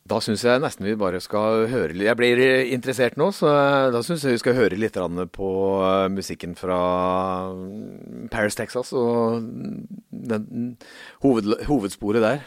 Da 0.07 0.19
syns 0.23 0.43
jeg 0.45 0.61
nesten 0.63 0.85
vi 0.87 0.95
bare 0.99 1.19
skal 1.23 1.65
høre 1.71 1.95
litt 1.95 2.07
Jeg 2.07 2.19
blir 2.19 2.41
interessert 2.71 3.17
nå, 3.19 3.29
så 3.35 3.49
da 3.91 4.01
syns 4.05 4.23
jeg 4.23 4.37
vi 4.37 4.41
skal 4.43 4.55
høre 4.57 4.79
litt 4.79 4.99
på 5.35 5.49
eh, 5.83 6.07
musikken 6.13 6.55
fra 6.55 6.79
mm, 7.51 8.27
Paris, 8.31 8.55
Texas, 8.55 8.93
og 8.95 9.43
den, 10.11 10.77
hoved, 11.25 11.51
hovedsporet 11.67 12.23
der. 12.23 12.45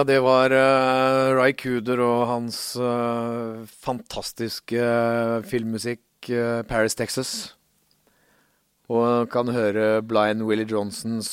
Ja, 0.00 0.04
det 0.04 0.22
var 0.24 0.48
uh, 0.48 1.36
Ry 1.36 1.52
Cooder 1.52 2.00
og 2.00 2.22
hans 2.24 2.56
uh, 2.80 3.66
fantastiske 3.84 4.80
uh, 4.80 5.42
filmmusikk, 5.44 6.00
uh, 6.32 6.62
'Paris, 6.64 6.96
Texas'. 6.96 7.50
Og 8.88 9.28
kan 9.28 9.52
høre 9.52 10.00
Blind 10.00 10.46
Willie 10.48 10.64
Johnsons 10.64 11.28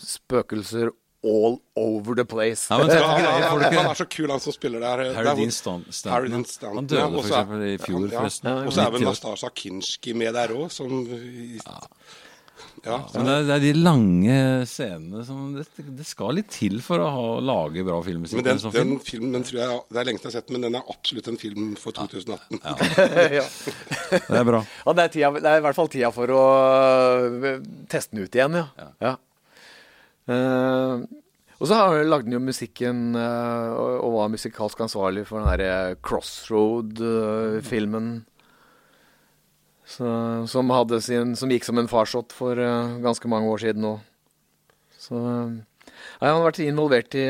spøkelser 0.00 0.88
all 1.22 1.60
over 1.76 2.16
the 2.16 2.24
place. 2.24 2.72
Ja, 2.72 2.78
men, 2.78 2.88
ja, 2.96 3.04
han, 3.04 3.60
han, 3.60 3.74
han, 3.74 3.90
er 3.90 4.00
så 4.00 4.08
kul, 4.08 4.30
han 4.32 4.40
som 4.40 4.56
spiller 4.56 4.80
der. 4.80 5.12
Harry 5.12 5.36
Dean 5.36 5.52
Stanton. 5.52 6.80
Han 6.80 6.88
døde 6.88 7.10
for 7.12 7.28
eksempel 7.28 7.68
i 7.68 7.78
fjor, 7.84 8.08
forresten. 8.16 8.52
Og 8.64 8.72
så 8.72 8.88
er 8.88 8.96
vel 8.96 9.04
Nastasja 9.10 9.52
Kinski 9.52 10.16
med 10.16 10.32
der 10.40 10.56
òg, 10.56 10.72
som 10.72 11.04
ja. 11.04 11.82
Ja, 12.84 12.98
men 13.14 13.24
det 13.24 13.32
er, 13.32 13.44
det 13.48 13.54
er, 13.54 13.62
de 13.62 13.70
lange 13.80 14.34
scenene 14.68 15.22
som 15.24 15.54
det, 15.56 15.64
det, 15.80 16.04
skal 16.06 16.34
litt 16.36 16.50
til 16.52 16.82
for 16.84 17.00
å 17.00 17.06
ha, 17.14 17.40
lage 17.40 17.80
bra 17.86 18.02
filmmusikk. 18.04 18.36
Men 18.38 18.46
den, 18.46 18.58
den 18.60 18.72
film. 18.74 19.00
filmen 19.06 19.42
tror 19.46 19.60
jeg 19.62 19.78
Det 19.88 19.98
er 20.02 20.06
lenge 20.10 20.20
siden 20.20 20.28
jeg 20.28 20.34
har 20.34 20.42
sett 20.42 20.52
men 20.52 20.66
den 20.66 20.76
er 20.78 20.90
absolutt 20.92 21.28
en 21.32 21.40
film 21.40 21.70
for 21.80 21.92
2018. 21.96 22.60
Ja, 22.60 22.74
ja. 23.40 23.46
det 24.12 24.38
er 24.42 24.48
bra. 24.50 24.60
Ja, 24.84 24.90
det 24.92 25.02
er, 25.06 25.10
tida, 25.16 25.28
det 25.38 25.48
er, 25.48 25.58
i 25.62 25.64
hvert 25.64 25.78
fall 25.78 25.92
tida 25.94 26.10
for 26.14 26.26
å 26.36 26.44
uh, 26.44 27.56
teste 27.90 28.10
den 28.14 28.24
ut 28.28 28.34
igjen, 28.36 28.54
ja. 28.60 28.66
ja. 29.02 29.12
Uh, 30.28 30.96
og 31.60 31.66
så 31.70 31.76
lagde 32.04 32.26
han 32.28 32.36
jo 32.36 32.42
musikken 32.44 33.16
uh, 33.16 33.68
og 34.04 34.10
var 34.18 34.34
musikalsk 34.34 34.78
ansvarlig 34.84 35.24
for 35.28 35.36
den 35.40 35.48
derre 35.54 35.96
Crossroad-filmen. 36.04 38.08
Så, 39.84 40.08
som, 40.48 40.70
sin, 41.04 41.34
som, 41.36 41.50
gikk 41.52 41.66
som 41.66 41.78
en 41.78 41.90
farsott 41.90 42.32
for 42.32 42.56
uh, 42.56 42.96
ganske 43.04 43.28
mange 43.28 43.50
år 43.52 43.64
siden 43.66 43.88
òg. 43.88 44.04
Så 44.96 45.18
uh, 45.20 45.52
ja, 45.84 46.30
han 46.30 46.38
har 46.38 46.46
vært 46.46 46.62
involvert 46.64 47.16
i, 47.20 47.26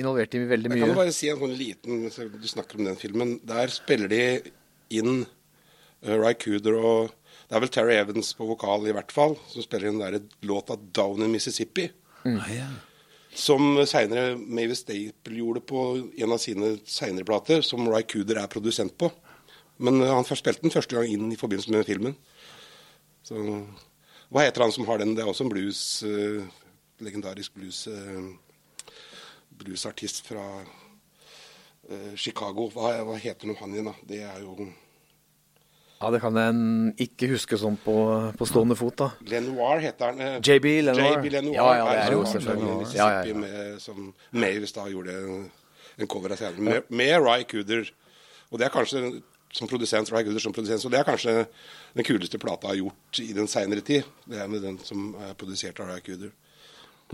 involvert 0.00 0.34
i 0.34 0.44
veldig 0.48 0.72
mye. 0.72 0.80
Jeg 0.80 0.92
kan 0.94 1.02
bare 1.02 1.16
si 1.16 1.28
en 1.28 1.42
sånn 1.42 1.58
liten 1.58 2.06
Du 2.40 2.48
snakker 2.48 2.80
om 2.80 2.88
den 2.88 2.96
filmen. 2.98 3.36
Der 3.46 3.70
spiller 3.72 4.08
de 4.10 4.22
inn 4.96 5.26
Uh, 6.06 6.14
Ry 6.14 6.34
Cooder 6.38 6.76
og 6.78 7.14
Det 7.48 7.56
er 7.56 7.62
vel 7.64 7.70
Terry 7.72 7.94
Evans 7.96 8.34
på 8.36 8.44
vokal 8.44 8.84
i 8.84 8.92
hvert 8.92 9.12
fall, 9.14 9.32
som 9.48 9.64
spiller 9.64 9.88
inn 9.88 10.02
den 10.02 10.18
der 10.18 10.44
låta 10.44 10.76
'Down 10.76 11.22
in 11.24 11.32
Mississippi'. 11.32 11.88
Nei, 12.28 12.58
ja. 12.58 12.66
Som 13.32 13.78
seinere 13.88 14.36
Mavis 14.36 14.82
Staple 14.84 15.38
gjorde 15.38 15.62
på 15.64 15.80
en 15.96 16.32
av 16.32 16.38
sine 16.42 16.74
seinere 16.84 17.24
plater, 17.24 17.62
som 17.62 17.88
Ry 17.88 18.02
Cooder 18.02 18.42
er 18.42 18.52
produsent 18.52 18.92
på. 18.98 19.08
Men 19.78 20.00
uh, 20.02 20.10
han 20.16 20.26
spilte 20.28 20.64
den 20.64 20.74
første 20.74 20.96
gang 20.98 21.10
inn 21.12 21.30
i 21.32 21.38
forbindelse 21.38 21.72
med 21.74 21.86
filmen. 21.88 22.16
Så, 23.26 23.38
hva 24.32 24.44
heter 24.44 24.64
han 24.64 24.72
som 24.74 24.86
har 24.88 25.00
den? 25.00 25.14
Det 25.16 25.22
er 25.24 25.30
også 25.30 25.46
en 25.46 25.52
blues 25.52 25.82
uh, 26.06 26.42
Legendarisk 27.04 27.54
blues 27.54 27.84
uh, 27.86 28.26
bluesartist 29.58 30.24
fra 30.26 30.44
uh, 30.64 32.12
Chicago. 32.18 32.68
Hva, 32.74 32.98
hva 33.06 33.16
heter 33.20 33.48
nå 33.50 33.56
han 33.60 33.74
igjen, 33.74 33.90
da? 33.92 33.96
Det 34.08 34.20
er 34.26 34.42
jo 34.42 34.68
Ja, 35.98 36.10
det 36.14 36.20
kan 36.22 36.36
jeg 36.38 37.08
ikke 37.08 37.28
huske 37.32 37.58
sånn 37.58 37.78
på, 37.82 37.94
på 38.38 38.46
stående 38.46 38.76
fot, 38.78 38.94
da. 39.00 39.08
Lenoir 39.26 39.80
heter 39.82 40.12
han. 40.12 40.20
eh, 40.22 40.36
JB 40.38 40.68
Lenoir. 40.86 41.16
JB 41.16 41.32
Lenoir 41.34 41.56
Ja, 41.56 41.70
ja, 41.74 41.86
det 41.90 42.04
er 42.04 42.14
jo 42.14 42.20
selvfølgelig. 42.34 42.76
Ja, 42.94 43.08
ja, 43.16 43.24
ja. 43.26 43.34
Med, 43.34 43.80
som 43.82 44.12
Mavis 44.30 44.76
da 44.76 44.84
gjorde 44.92 45.16
en 45.98 46.06
cover 46.10 46.36
av 46.36 46.38
senere, 46.38 46.62
med, 46.68 46.92
med 46.94 47.16
Ry 47.24 47.42
Cooder. 47.50 47.90
Og 48.52 48.60
det 48.60 48.68
er 48.68 48.74
kanskje 48.76 49.02
som 49.54 49.68
produsent, 49.70 50.10
Ry 50.12 50.22
Gooder 50.26 50.42
som 50.44 50.52
produsent, 50.52 50.82
så 50.82 50.90
det 50.92 50.98
er 51.00 51.06
kanskje 51.08 51.34
den 51.96 52.04
kuleste 52.04 52.38
plata 52.38 52.68
jeg 52.68 52.76
har 52.76 52.82
gjort 52.84 53.20
i 53.24 53.32
den 53.36 53.48
seinere 53.48 53.80
tid. 53.84 54.04
Det 54.28 54.38
er 54.42 54.48
med 54.52 54.62
den 54.62 54.78
som 54.84 55.14
er 55.24 55.34
produsert 55.40 55.80
av 55.80 55.88
Ry 55.92 56.00
Gooder. 56.06 56.32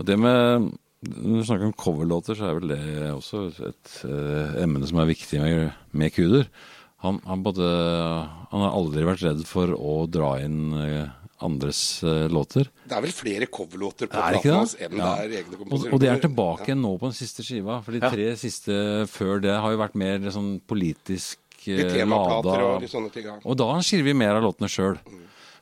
Det 0.03 0.17
med 0.19 0.71
Når 1.05 1.37
du 1.39 1.45
snakker 1.45 1.65
om 1.69 1.73
coverlåter, 1.77 2.33
så 2.35 2.47
er 2.49 2.55
vel 2.57 2.71
det 2.71 3.11
også 3.13 3.43
et 3.67 3.91
eh, 4.09 4.55
emne 4.63 4.87
som 4.89 4.97
er 5.03 5.05
viktig 5.11 5.37
med, 5.43 5.75
med 5.93 6.11
Kuder. 6.15 6.47
Han, 7.03 7.19
han, 7.27 7.43
både, 7.45 7.67
han 8.49 8.63
har 8.63 8.73
aldri 8.73 9.03
vært 9.05 9.21
redd 9.27 9.43
for 9.45 9.69
å 9.75 10.07
dra 10.09 10.31
inn 10.41 10.73
eh, 10.73 11.11
andres 11.45 12.01
eh, 12.01 12.25
låter. 12.31 12.71
Det 12.89 12.95
er 12.97 13.03
vel 13.05 13.13
flere 13.13 13.45
coverlåter 13.53 14.09
på 14.09 14.17
Er 14.17 14.33
det 14.33 14.41
platene 14.41 14.41
ikke 14.41 14.49
det? 14.49 14.57
hans 14.57 14.75
enn 14.79 14.97
Ja. 14.97 15.11
det 15.13 15.25
er 15.27 15.37
egne 15.43 15.53
Og, 15.53 15.59
komposisjoner. 15.61 15.93
og 15.93 16.01
det 16.01 16.09
er 16.09 16.23
tilbake 16.25 16.69
ja. 16.73 16.79
nå 16.81 16.93
på 16.97 17.11
den 17.11 17.17
siste 17.19 17.45
skiva. 17.45 17.77
For 17.85 17.91
de 17.99 18.01
tre 18.15 18.27
siste 18.41 18.79
før 19.11 19.43
det 19.45 19.53
har 19.53 19.75
jo 19.75 19.81
vært 19.83 19.99
mer 20.01 20.25
sånn 20.33 20.55
politisk 20.65 21.37
lada. 21.65 22.57
og 22.61 23.13
ting. 23.13 23.25
Ja. 23.25 23.39
Og 23.43 23.57
da 23.57 23.69
skriver 23.79 24.11
skrevet 24.11 24.19
mer 24.21 24.37
av 24.37 24.45
låtene 24.45 24.69
sjøl. 24.71 24.99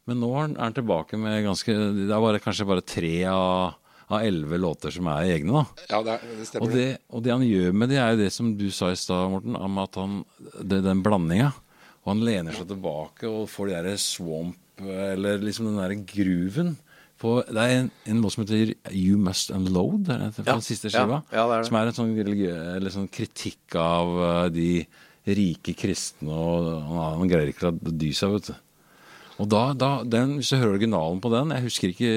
Men 0.06 0.20
nå 0.20 0.34
er 0.36 0.52
han, 0.60 0.76
tilbake 0.76 1.16
med 1.16 1.46
ganske 1.46 1.72
Det 1.72 2.10
er 2.12 2.20
bare, 2.20 2.44
kanskje 2.44 2.68
bare 2.68 2.84
tre 2.84 3.16
av 3.32 3.80
av 4.14 4.22
elleve 4.22 4.58
låter 4.60 4.92
som 4.94 5.08
er 5.10 5.30
egne, 5.34 5.62
da. 5.64 5.84
Ja, 5.90 6.00
det, 6.06 6.18
det 6.38 6.48
stemmer. 6.50 6.68
Og 6.68 6.76
det, 6.76 6.88
og 7.10 7.24
det 7.26 7.34
han 7.34 7.46
gjør 7.48 7.76
med 7.82 7.90
det, 7.94 8.00
er 8.04 8.14
jo 8.14 8.22
det 8.24 8.32
som 8.36 8.52
du 8.60 8.66
sa 8.74 8.92
i 8.94 9.00
stad, 9.00 9.32
Morten, 9.32 9.58
om 9.58 9.80
at 9.82 10.00
han 10.00 10.18
det, 10.60 10.82
Den 10.86 11.04
blandinga. 11.06 11.52
Og 12.04 12.12
han 12.12 12.24
lener 12.28 12.56
seg 12.56 12.68
tilbake 12.68 13.30
og 13.30 13.48
får 13.52 13.70
de 13.70 13.76
derre 13.78 14.00
swamp, 14.02 14.60
eller 14.84 15.40
liksom 15.44 15.70
den 15.70 15.80
derre 15.80 16.00
grooven. 16.04 16.74
På, 17.24 17.38
det 17.48 17.64
er 17.64 17.78
en, 17.78 17.90
en 18.12 18.20
låt 18.20 18.36
som 18.36 18.44
heter 18.44 18.74
You 18.92 19.16
Must 19.22 19.54
Unload, 19.56 20.10
er 20.12 20.26
det 20.26 20.34
fra 20.36 20.44
Ja, 20.50 20.58
den 20.58 20.66
siste 20.66 20.92
skiva. 20.92 21.22
ja, 21.32 21.46
det 21.48 21.56
er 21.56 21.62
det. 21.62 21.68
Som 21.70 21.78
er 21.80 21.92
en 21.92 21.96
sånn, 21.96 22.12
eller 22.20 22.92
sånn 22.92 23.08
kritikk 23.14 23.78
av 23.80 24.18
eh, 24.28 24.48
de 24.52 24.68
rike 25.28 25.74
kristne, 25.80 26.30
og 26.36 26.68
han, 26.90 27.28
greier 27.32 27.52
ikke 27.54 27.72
å 27.72 27.94
dy 27.96 28.12
seg, 28.16 28.34
vet 28.38 28.50
du. 28.52 28.56
Og 29.42 29.48
da, 29.50 29.62
da 29.74 29.92
den, 30.06 30.36
Hvis 30.38 30.52
du 30.54 30.58
hører 30.60 30.76
originalen 30.76 31.18
på 31.20 31.32
den 31.34 31.50
Jeg 31.56 31.64
husker 31.66 31.90
ikke 31.90 32.10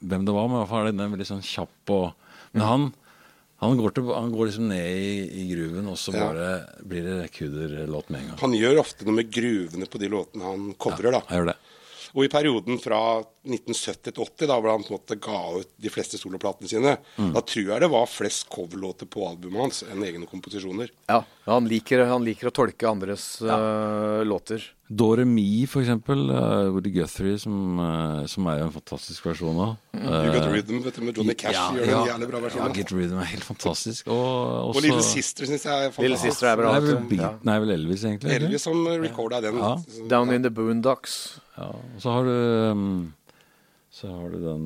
hvem 0.00 0.22
det 0.24 0.32
var, 0.32 0.46
men 0.48 0.56
i 0.56 0.60
hvert 0.62 0.70
fall 0.70 0.86
er 0.88 0.94
den 0.96 1.12
veldig 1.12 1.26
sånn 1.28 1.42
kjapp. 1.44 1.92
Og, 1.92 2.30
men 2.56 2.64
han, 2.64 2.86
han, 3.60 3.76
går 3.76 3.92
til, 3.98 4.08
han 4.16 4.32
går 4.32 4.48
liksom 4.48 4.70
ned 4.72 4.88
i, 4.96 5.12
i 5.42 5.44
gruven, 5.52 5.90
og 5.92 5.98
så 6.00 6.14
Ja. 6.16 6.24
bare 6.30 6.48
blir 6.88 7.04
det 7.04 7.28
kudderlåt 7.36 8.08
med 8.08 8.22
en 8.22 8.28
gang. 8.32 8.40
Han 8.46 8.56
gjør 8.56 8.80
ofte 8.80 9.04
noe 9.04 9.18
med 9.20 9.30
gruvene 9.34 9.90
på 9.92 10.00
de 10.00 10.08
låtene 10.16 10.48
han 10.48 10.72
covrer. 10.80 11.12
da. 11.18 11.20
Jeg 11.28 11.42
gjør 11.42 11.52
det. 11.52 11.58
Og 12.14 12.22
i 12.22 12.28
perioden 12.30 12.76
fra 12.78 12.98
1970 13.42 14.12
til 14.14 14.22
80, 14.22 14.46
da 14.46 14.56
hvor 14.62 14.70
han 14.70 14.84
på 14.86 14.92
en 14.94 14.98
måte 15.00 15.16
ga 15.18 15.38
ut 15.58 15.70
de 15.82 15.90
fleste 15.90 16.14
soloplatene 16.20 16.68
sine, 16.70 16.92
Mm. 17.18 17.32
da 17.34 17.40
tror 17.42 17.72
jeg 17.72 17.80
det 17.82 17.90
var 17.90 18.06
flest 18.06 18.46
coverlåter 18.48 19.08
på 19.10 19.24
albumet 19.28 19.60
hans 19.64 19.82
enn 19.82 20.00
egne 20.06 20.28
komposisjoner. 20.30 20.92
Ja, 21.10 21.24
han 21.44 21.66
liker, 21.68 22.06
han 22.08 22.24
liker 22.24 22.48
å 22.48 22.54
tolke 22.54 22.88
andres 22.88 23.26
øh, 23.44 24.22
låter. 24.24 24.62
Doremi, 24.88 25.64
for 25.68 25.80
eksempel. 25.82 26.26
Uh, 26.30 26.70
Woody 26.72 26.90
Guthrie, 26.92 27.38
som, 27.40 27.78
uh, 27.80 28.24
som 28.30 28.46
er 28.48 28.60
jo 28.60 28.66
en 28.68 28.72
fantastisk 28.74 29.26
versjon 29.26 29.60
av. 29.60 29.74
You 29.96 30.32
Got 30.32 30.48
Rhythm 30.52 30.80
vet 30.84 30.98
du, 30.98 31.04
med 31.04 31.20
Johnny 31.20 31.36
Cash 31.40 31.56
ja, 31.56 31.66
gjør 31.76 31.88
ja, 31.90 32.00
en 32.00 32.10
jævlig 32.12 32.28
bra 32.32 32.42
versjon. 32.44 32.64
Ja. 32.64 32.72
Get 32.76 32.92
Rhythm 32.92 33.20
er 33.20 33.30
helt 33.32 33.46
fantastisk. 33.48 34.08
Og, 34.12 34.74
og 34.74 34.80
Little 34.84 35.04
Sister 35.04 35.48
syns 35.48 35.64
jeg 35.68 35.88
er 35.88 35.94
fantastisk. 35.94 36.04
Little 36.04 36.20
Sister 36.24 36.50
er 36.50 36.56
Det 36.56 36.64
bra. 36.64 36.74
er 36.76 36.88
vel. 36.88 37.16
Ja. 37.20 37.32
Nei, 37.48 37.56
vel 37.64 37.76
Elvis, 37.76 38.04
egentlig. 38.08 38.36
Elvis 38.40 38.68
som 38.68 38.84
recorda 39.04 39.40
den. 39.44 39.60
Ja. 39.60 39.74
Down 40.12 40.32
in 40.36 40.44
the 40.44 40.52
Boondocks. 40.52 41.18
Ja, 41.56 41.72
og 41.72 42.02
så 42.02 42.18
har 42.18 42.28
du 42.28 42.36
um, 42.72 42.86
Så 43.94 44.10
har 44.10 44.32
du 44.32 44.40
den 44.42 44.64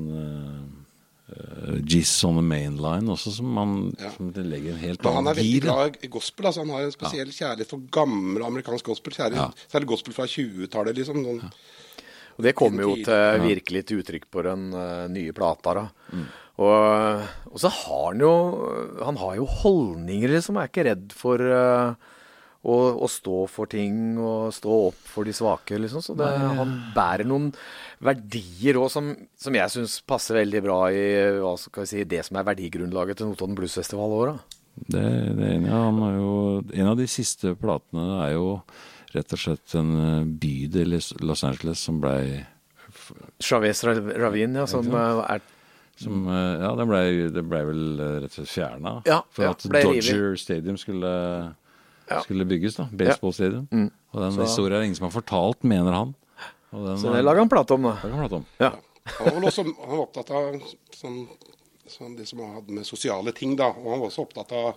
uh, 1.29 1.75
uh, 1.77 2.29
on 2.29 2.35
the 2.39 2.43
Mainline 2.45 3.09
også, 3.13 3.31
som 3.35 3.45
man 3.53 3.93
Ja. 3.99 4.11
som 4.15 4.31
det 4.31 4.45
legger 4.45 4.73
en 4.73 4.79
helt 4.79 5.05
annen 5.05 5.13
gir. 5.13 5.15
han 5.15 5.27
er 5.27 5.39
veldig 5.39 5.61
glad 5.61 5.97
i 6.03 6.07
gospel. 6.07 6.45
altså 6.45 6.61
Han 6.61 6.69
har 6.69 6.81
en 6.81 6.91
spesiell 6.91 7.31
kjærlighet 7.31 7.69
for 7.69 7.79
gammel 7.91 8.43
amerikansk 8.43 8.85
gospel. 8.85 9.13
Særlig, 9.13 9.35
Ja. 9.37 9.49
særlig 9.71 9.87
gospel 9.87 10.13
fra 10.13 10.25
20-tallet. 10.25 10.95
liksom. 10.95 11.23
Sånn. 11.23 11.51
Og 12.37 12.43
det 12.43 12.55
kommer 12.55 12.81
jo 12.81 12.95
til 12.95 13.41
virkelig 13.43 13.85
til 13.85 13.99
uttrykk 13.99 14.29
på 14.31 14.43
den 14.43 14.73
uh, 14.73 15.07
nye 15.07 15.31
plata. 15.33 15.73
da. 15.73 15.89
Mm. 16.13 16.25
Og, 16.59 17.27
og 17.53 17.59
så 17.59 17.69
har 17.71 18.05
han 18.11 18.19
jo 18.19 18.33
Han 19.05 19.17
har 19.17 19.35
jo 19.39 19.45
holdninger, 19.45 20.27
liksom. 20.29 20.57
Er 20.57 20.67
ikke 20.67 20.85
redd 20.89 21.13
for 21.15 21.39
øh, 21.39 21.93
å, 22.59 22.75
og, 22.91 23.07
stå 23.11 23.45
for 23.47 23.71
ting 23.71 24.17
og 24.19 24.51
stå 24.55 24.79
opp 24.89 24.99
for 25.07 25.27
de 25.27 25.33
svake, 25.35 25.79
liksom. 25.79 26.03
Så 26.03 26.15
det, 26.19 26.27
han 26.27 26.73
bærer 26.95 27.27
noen 27.27 27.49
verdier 28.03 28.79
òg 28.81 28.89
som, 28.91 29.13
som 29.39 29.55
jeg 29.55 29.73
syns 29.75 29.99
passer 30.07 30.41
veldig 30.41 30.63
bra 30.65 30.79
i 30.91 31.03
si, 31.87 32.03
det 32.03 32.25
som 32.27 32.39
er 32.39 32.47
verdigrunnlaget 32.51 33.19
til 33.19 33.31
Notodden 33.31 33.57
Bluesfestival 33.59 34.15
i 34.15 34.21
år. 34.23 34.33
Det, 34.79 35.03
det 35.35 35.51
ene. 35.55 35.71
Han 35.71 35.99
er 36.07 36.15
jo, 36.17 36.33
en 36.83 36.91
av 36.93 36.99
de 36.99 37.07
siste 37.11 37.55
platene 37.59 38.05
er 38.23 38.35
jo 38.35 38.59
rett 39.15 39.35
og 39.35 39.41
slett 39.41 39.75
en 39.79 39.93
uh, 39.97 40.27
bydel 40.39 40.99
i 40.99 41.01
Los 41.25 41.43
Angeles 41.47 41.81
som 41.81 41.97
blei 42.03 42.43
Chavez 43.41 43.81
Ra- 43.85 44.17
Ravin, 44.21 44.57
ja, 44.59 44.67
som 44.69 44.85
øh, 44.85 45.23
er 45.25 45.41
som, 45.99 46.27
uh, 46.29 46.61
Ja, 46.61 46.73
det 46.77 46.85
blei 46.89 47.03
ble 47.41 47.63
vel 47.71 47.81
rett 48.21 48.29
og 48.29 48.37
slett 48.37 48.53
fjerna. 48.53 48.93
Ja, 49.09 49.19
for 49.33 49.49
at. 49.49 49.65
Dodger 49.65 50.37
Stadium 50.39 50.77
skulle, 50.79 51.11
Ja. 52.09 52.21
skulle 52.25 52.45
bygges. 52.45 52.75
da, 52.75 52.87
Baseball 52.91 53.33
Stadium. 53.33 53.67
Mm. 53.71 53.91
Og 54.11 54.21
den 54.21 54.31
Så- 54.33 54.41
historien 54.41 54.73
er 54.73 54.79
det 54.79 54.85
ingen 54.89 54.95
som 54.95 55.05
har 55.11 55.21
fortalt, 55.21 55.63
mener 55.63 55.91
han. 55.93 56.15
Og 56.71 56.85
den, 56.85 56.97
Så 56.97 57.13
det 57.13 57.23
lager 57.23 57.39
han 57.39 57.49
plate 57.49 57.73
om, 57.73 57.83
da. 57.83 57.91
Det 58.01 58.09
kan 58.11 58.19
man 58.19 58.33
om. 58.33 58.45
Ja. 58.59 58.71
Han 59.17 59.25
var 59.25 59.33
vel 59.39 59.49
også 59.49 59.63
han 59.63 59.97
var 59.97 60.05
opptatt 60.05 60.29
av 60.31 60.61
sånn, 60.93 61.27
sånn 61.87 62.15
det 62.17 62.27
som 62.27 62.39
han 62.39 62.53
hadde 62.55 62.71
med 62.71 62.85
sosiale 62.85 63.31
ting. 63.31 63.55
da, 63.55 63.67
Og 63.69 63.89
han 63.91 63.99
var 63.99 64.07
også 64.09 64.25
opptatt 64.27 64.51
av 64.51 64.75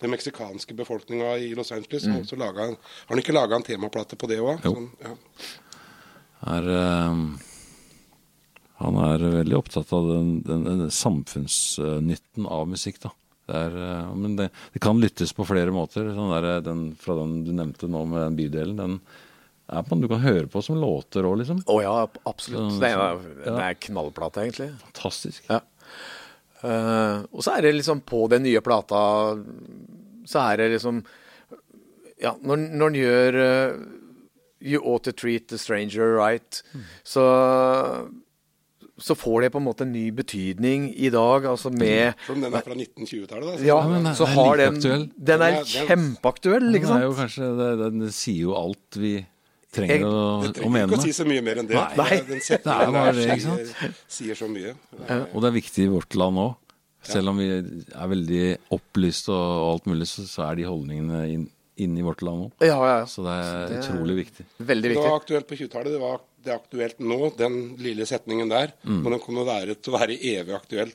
den 0.00 0.10
meksikanske 0.10 0.74
befolkninga 0.74 1.36
i 1.38 1.54
Los 1.54 1.72
Angeles. 1.72 2.06
Mm. 2.06 2.16
Og 2.18 2.26
så 2.26 2.36
laget 2.36 2.56
han, 2.64 2.76
har 2.76 3.08
han 3.08 3.18
ikke 3.18 3.32
laga 3.36 3.56
en 3.56 3.62
temaplate 3.62 4.16
på 4.16 4.28
det 4.28 4.38
òg? 4.40 4.64
Jo. 4.64 4.72
Sånn, 4.74 4.90
ja. 5.02 5.14
er 6.56 6.62
øh, 6.62 7.38
Han 8.80 8.96
er 8.96 9.18
veldig 9.18 9.56
opptatt 9.56 9.92
av 9.92 10.08
den, 10.08 10.42
den, 10.42 10.64
den 10.64 10.90
samfunnsnytten 10.90 12.46
av 12.50 12.66
musikk, 12.68 12.98
da. 13.00 13.12
Det 13.44 13.60
er, 13.66 13.76
eh, 13.76 14.14
men 14.16 14.36
det, 14.38 14.48
det 14.72 14.80
kan 14.82 15.00
lyttes 15.00 15.34
på 15.36 15.46
flere 15.48 15.74
måter. 15.74 16.08
Sånn 16.16 16.32
der, 16.32 16.50
den, 16.64 16.84
fra 17.00 17.16
den 17.20 17.38
du 17.46 17.52
nevnte 17.56 17.90
nå 17.90 18.04
med 18.08 18.22
den 18.24 18.38
bydelen. 18.38 18.76
Den 18.80 18.98
er 19.68 19.84
på, 19.84 19.98
du 20.00 20.08
kan 20.10 20.22
høre 20.24 20.46
på 20.50 20.62
som 20.64 20.80
låter 20.80 21.26
òg, 21.28 21.38
liksom. 21.42 21.62
Å 21.68 21.78
ja, 21.84 21.96
absolutt. 22.28 22.78
Det 22.82 22.92
er, 22.92 23.02
ja. 23.04 23.44
det 23.44 23.66
er 23.68 23.80
knallplate, 23.88 24.46
egentlig. 24.46 24.70
Fantastisk. 24.86 25.44
Ja. 25.50 25.60
Uh, 26.64 27.20
og 27.28 27.44
så 27.44 27.58
er 27.58 27.66
det 27.66 27.74
liksom 27.76 28.00
på 28.08 28.22
den 28.32 28.40
nye 28.46 28.62
plata 28.64 28.98
Så 30.24 30.38
er 30.40 30.62
det 30.62 30.68
liksom 30.72 31.02
Ja, 32.16 32.30
når, 32.40 32.62
når 32.72 32.94
den 32.94 32.96
gjør 33.02 33.36
uh, 33.36 33.82
You 34.64 34.80
ought 34.80 35.04
to 35.04 35.12
treat 35.12 35.50
the 35.52 35.58
stranger 35.60 36.16
right, 36.16 36.62
så 37.04 37.20
så 38.98 39.14
får 39.18 39.42
det 39.42 39.52
på 39.52 39.58
en 39.58 39.64
måte 39.66 39.82
en 39.82 39.92
ny 39.92 40.10
betydning 40.14 40.88
i 40.96 41.08
dag, 41.10 41.44
altså 41.50 41.70
med 41.74 42.14
Selv 42.26 42.36
om 42.36 42.42
den 42.44 42.54
er 42.54 42.60
fra 42.62 42.74
1920-tallet. 42.74 43.46
da. 43.50 43.56
så- 43.58 43.64
Ja, 43.66 43.78
men 43.88 44.04
den 44.04 44.14
så 44.14 44.26
har 44.26 44.56
den. 44.56 44.80
Den 44.80 44.92
er 45.02 45.10
Den 45.24 45.42
er- 45.42 45.64
kjempeaktuell, 45.64 46.68
ikke 46.74 46.86
sant? 46.86 47.00
Den, 47.00 47.02
er 47.02 47.08
jo 47.08 47.14
kanskje, 47.18 47.48
den, 47.58 48.00
den 48.00 48.10
sier 48.12 48.40
jo 48.40 48.54
alt 48.54 48.94
vi 48.96 49.26
trenger 49.74 49.94
Jeg- 49.94 50.02
å, 50.04 50.12
mene. 50.14 50.48
å 50.48 50.52
trenger 50.54 50.86
ikke 50.86 50.98
å 50.98 51.02
si 51.02 51.10
så 51.12 51.26
mye 51.26 51.42
mer 51.42 51.56
enn 51.58 51.66
det. 51.66 51.74
Nei. 51.74 52.20
Den 52.20 52.38
Det 52.38 52.50
er 52.66 52.92
bare 52.92 53.12
det, 53.12 53.26
ikke 53.26 53.40
sier, 53.40 53.94
sier 54.08 54.34
så 54.34 54.48
mye. 54.48 54.74
Og 55.34 55.42
det 55.42 55.48
er 55.50 55.60
viktig 55.60 55.84
i 55.84 55.88
vårt 55.90 56.14
land 56.14 56.36
òg. 56.38 56.54
Selv 57.02 57.28
om 57.28 57.36
vi 57.36 57.48
er 57.50 58.08
veldig 58.08 58.58
opplyst 58.72 59.28
og 59.28 59.72
alt 59.74 59.84
mulig, 59.86 60.06
så, 60.06 60.22
så 60.24 60.50
er 60.50 60.54
de 60.56 60.62
holdningene 60.70 61.18
inn, 61.34 61.50
inn 61.76 61.96
i 61.98 62.02
vårt 62.02 62.22
land 62.22 62.46
òg. 62.46 62.52
Ja, 62.62 62.76
ja. 62.78 62.98
ja. 63.00 63.06
Så 63.10 63.22
det 63.26 63.32
er 63.34 63.66
Det 63.68 63.76
er- 63.78 63.82
utrolig 63.82 64.16
viktig. 64.24 64.46
Veldig 64.58 64.92
Det 64.94 64.96
var 65.00 65.16
aktuelt 65.20 65.48
på 65.48 65.56
20-tallet. 65.58 65.92
Det, 65.92 66.00
var- 66.00 66.20
det 66.44 66.52
er 66.52 66.58
aktuelt 66.60 66.98
nå, 67.00 67.36
den 67.36 67.76
lille 67.78 68.06
setningen 68.06 68.48
der. 68.48 68.72
Mm. 68.84 69.02
Men 69.02 69.12
den 69.12 69.20
kommer 69.20 69.44
være, 69.44 69.74
til 69.80 69.92
å 69.92 69.98
være 69.98 70.18
evig 70.20 70.54
aktuell. 70.54 70.92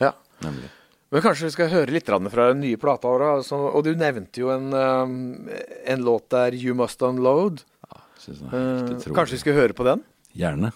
Ja. 0.00 0.12
Nemlig. 0.42 0.70
Men 1.10 1.22
kanskje 1.22 1.44
vi 1.48 1.50
skal 1.50 1.68
høre 1.72 1.90
litt 1.90 2.06
fra 2.06 2.48
den 2.52 2.60
nye 2.60 2.76
plata. 2.76 3.08
Altså, 3.08 3.56
og 3.74 3.82
du 3.84 3.94
nevnte 3.94 4.36
jo 4.42 4.50
en, 4.50 4.72
um, 4.74 5.48
en 5.86 6.02
låt 6.04 6.28
der, 6.28 6.52
'You 6.52 6.74
Must 6.74 7.00
Unload', 7.00 7.64
Synes 8.18 8.40
jeg, 8.40 8.48
Eh, 8.52 9.14
kanskje 9.14 9.32
vi 9.32 9.38
skal 9.38 9.52
høre 9.54 9.72
på 9.72 9.84
den? 9.84 10.04
Gjerne. 10.36 10.72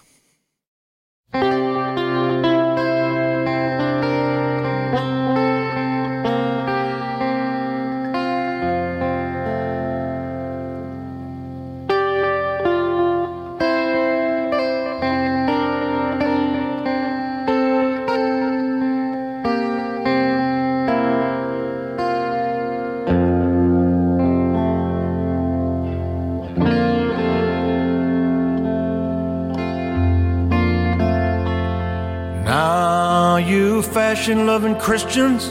Now, 32.93 33.37
you 33.37 33.81
fashion 33.81 34.45
loving 34.45 34.75
Christians 34.85 35.43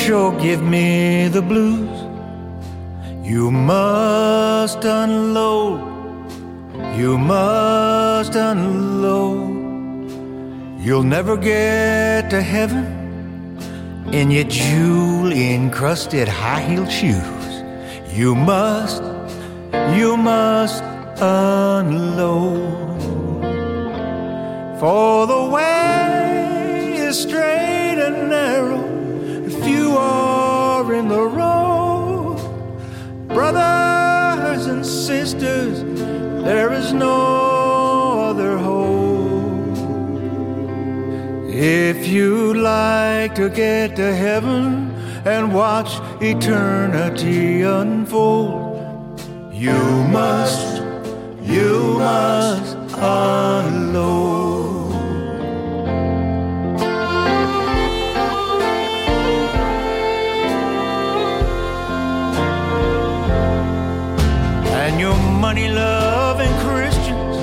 sure 0.00 0.32
give 0.46 0.62
me 0.74 1.28
the 1.28 1.40
blues. 1.50 1.96
You 3.30 3.50
must 3.50 4.80
unload, 4.84 5.78
you 7.00 7.16
must 7.16 8.34
unload. 8.34 9.48
You'll 10.84 11.08
never 11.16 11.36
get 11.38 12.28
to 12.34 12.40
heaven 12.42 12.84
in 14.12 14.30
your 14.30 14.48
jewel 14.60 15.32
encrusted 15.32 16.28
high 16.28 16.64
heeled 16.68 16.92
shoes. 17.00 17.52
You 18.18 18.34
must, 18.34 19.02
you 19.98 20.10
must 20.18 20.82
unload. 21.22 22.97
For 24.80 25.26
the 25.26 25.44
way 25.46 26.94
is 26.98 27.20
straight 27.20 27.98
and 27.98 28.28
narrow, 28.30 28.84
and 28.84 29.52
few 29.64 29.96
are 29.96 30.94
in 30.94 31.08
the 31.08 31.24
road. 31.24 32.38
Brothers 33.26 34.66
and 34.66 34.86
sisters, 34.86 35.82
there 36.44 36.72
is 36.72 36.92
no 36.92 38.20
other 38.30 38.56
hope. 38.56 39.78
If 41.52 42.06
you'd 42.06 42.58
like 42.58 43.34
to 43.34 43.48
get 43.48 43.96
to 43.96 44.14
heaven 44.14 44.92
and 45.24 45.52
watch 45.52 45.98
eternity 46.22 47.62
unfold, 47.62 49.20
you 49.52 49.82
must, 50.12 50.76
you 51.42 51.96
must 51.98 52.76
unload. 52.96 54.47
Money 65.48 65.70
loving 65.70 66.54
Christians, 66.66 67.36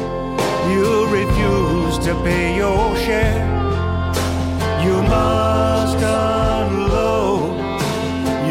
you'll 0.70 1.08
refuse 1.08 1.98
to 2.06 2.14
pay 2.24 2.56
your 2.56 2.96
share. 2.98 3.44
You 4.86 5.02
must 5.16 5.98
unload, 5.98 7.58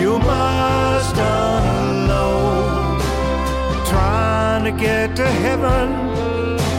you 0.00 0.18
must 0.18 1.16
unload. 1.16 3.00
Trying 3.86 4.64
to 4.64 4.72
get 4.72 5.14
to 5.20 5.26
heaven 5.46 5.88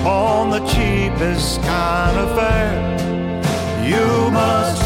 on 0.06 0.50
the 0.50 0.60
cheapest 0.74 1.62
kind 1.62 2.18
of 2.24 2.28
fare. 2.38 2.76
You 3.92 4.32
must, 4.32 4.85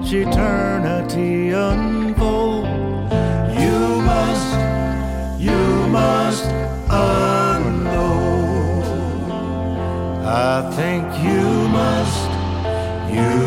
watch 0.00 0.12
eternity 0.12 1.50
unfold, 1.50 2.64
you 3.58 3.78
must, 4.02 4.58
you 5.38 5.88
must 5.88 6.46
unload. 6.88 7.64
I 10.24 10.70
think 10.74 11.04
you 11.22 11.68
must, 11.68 12.30
you 13.12 13.39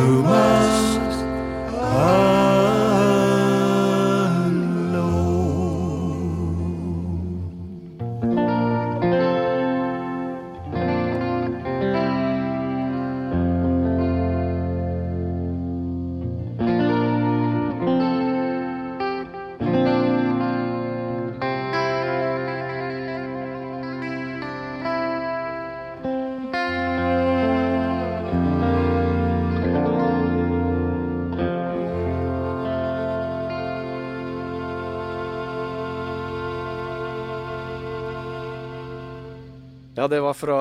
Ja, 40.04 40.08
det 40.12 40.20
var 40.20 40.34
fra 40.36 40.56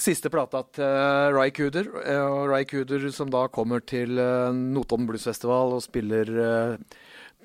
siste 0.00 0.30
plata 0.32 0.62
til 0.72 1.34
Ry 1.36 1.50
Cooder. 1.52 1.90
eh, 2.08 2.22
Og 2.24 2.48
Ry 2.48 2.64
Cooder 2.64 3.02
som 3.12 3.28
da 3.28 3.42
kommer 3.52 3.82
til 3.84 4.16
eh, 4.16 4.48
Notodden 4.48 5.04
Bluesfestival 5.04 5.74
og 5.76 5.82
spiller 5.84 6.30
eh, 6.40 6.78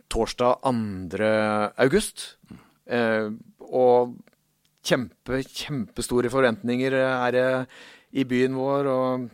torsdag 0.07 0.63
2. 0.63 1.27
august. 1.83 2.37
Eh, 2.87 3.27
og 3.59 4.15
kjempe, 4.87 5.41
kjempestore 5.43 6.31
forventninger 6.31 6.95
er 6.95 7.35
det 7.35 7.67
i 8.15 8.23
byen 8.23 8.55
vår. 8.55 8.87
Og 8.87 9.27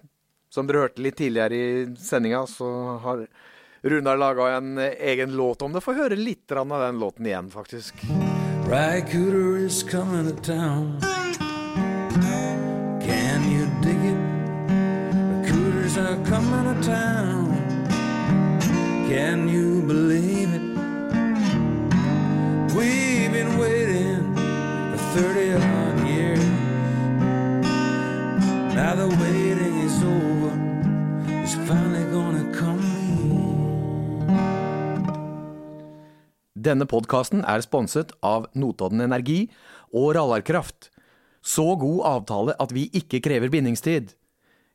som 0.49 0.65
dere 0.65 0.87
hørte 0.87 1.05
litt 1.05 1.19
tidligere 1.21 1.53
i 1.61 1.85
sendinga, 1.93 2.41
så 2.49 2.71
har 3.05 3.27
Runar 3.85 4.17
laga 4.17 4.49
en 4.57 4.79
egen 4.81 5.37
låt 5.37 5.61
om 5.61 5.77
det. 5.77 5.85
Få 5.85 5.93
høre 5.93 6.17
litt 6.17 6.57
av 6.57 6.73
den 6.73 6.97
låten 6.97 7.29
igjen, 7.29 7.53
faktisk. 7.53 8.01
Rycooter 8.67 9.63
is 9.63 9.81
coming 9.81 10.25
to 10.25 10.33
town. 10.41 10.99
Can 12.99 13.49
you 13.49 13.65
dig 13.81 13.95
it? 13.95 14.19
Recruiters 15.47 15.97
are 15.97 16.17
coming 16.25 16.75
to 16.75 16.81
town. 16.85 17.87
Can 19.07 19.47
you 19.47 19.81
believe 19.83 20.53
it? 20.53 20.61
We've 22.75 23.31
been 23.31 23.57
waiting 23.57 24.35
for 24.35 24.97
30 25.15 25.53
odd 25.53 26.07
years. 26.09 26.45
Now 28.75 28.95
the 28.95 29.07
waiting 29.07 29.46
Denne 36.67 36.83
podkasten 36.89 37.45
er 37.47 37.61
sponset 37.63 38.09
av 38.25 38.49
Notodden 38.59 38.99
Energi 39.05 39.45
og 39.95 40.09
Rallarkraft. 40.17 40.89
Så 41.39 41.63
god 41.79 42.01
avtale 42.09 42.55
at 42.59 42.73
vi 42.75 42.89
ikke 42.97 43.21
krever 43.23 43.51
bindingstid. 43.53 44.11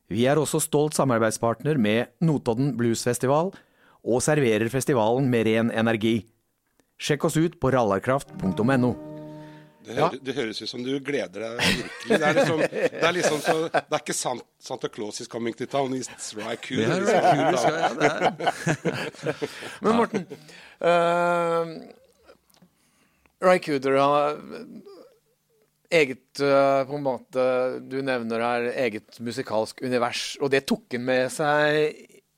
Vi 0.09 0.25
er 0.29 0.41
også 0.41 0.61
stolt 0.63 0.97
samarbeidspartner 0.97 1.77
med 1.77 2.09
Notodden 2.25 2.73
Bluesfestival 2.79 3.53
og 4.03 4.23
serverer 4.25 4.71
festivalen 4.73 5.29
med 5.31 5.45
ren 5.51 5.69
energi. 5.71 6.23
Sjekk 6.97 7.29
oss 7.29 7.37
ut 7.37 7.59
på 7.61 7.69
rallarkraft.no. 7.75 8.93
Det, 9.83 9.97
hø 9.99 10.05
det 10.23 10.33
høres 10.37 10.61
ut 10.63 10.69
som 10.71 10.79
du 10.85 10.93
gleder 11.03 11.41
deg 11.43 11.57
virkelig. 11.59 12.17
Det 12.21 12.23
er 12.23 12.37
liksom, 12.37 12.61
det 12.71 13.01
er 13.03 13.15
liksom 13.17 13.41
så, 13.43 13.55
det 13.73 13.81
er 13.83 13.99
ikke 13.99 14.15
Sant, 14.15 14.45
Santa 14.63 14.87
Claus 14.87 15.19
is 15.19 15.27
coming 15.27 15.51
to 15.59 15.67
town, 15.67 15.91
it's 15.97 16.29
Rycooter. 16.37 17.03
Det 17.03 17.17
er 17.19 17.97
det 17.99 18.11
er- 18.13 19.41
Men 19.83 19.97
Morten, 19.99 20.23
uh, 20.83 21.65
Ry 23.43 23.59
Cooder 23.63 23.99
har 23.99 24.39
eget 25.93 26.41
uh, 26.41 26.83
på 26.89 26.97
en 26.97 27.05
måte 27.05 27.45
Du 27.89 27.99
nevner 28.05 28.43
her 28.43 28.69
eget 28.87 29.19
musikalsk 29.23 29.83
univers, 29.85 30.33
og 30.41 30.51
det 30.53 30.65
tok 30.69 30.95
han 30.95 31.05
med 31.07 31.31
seg 31.33 31.93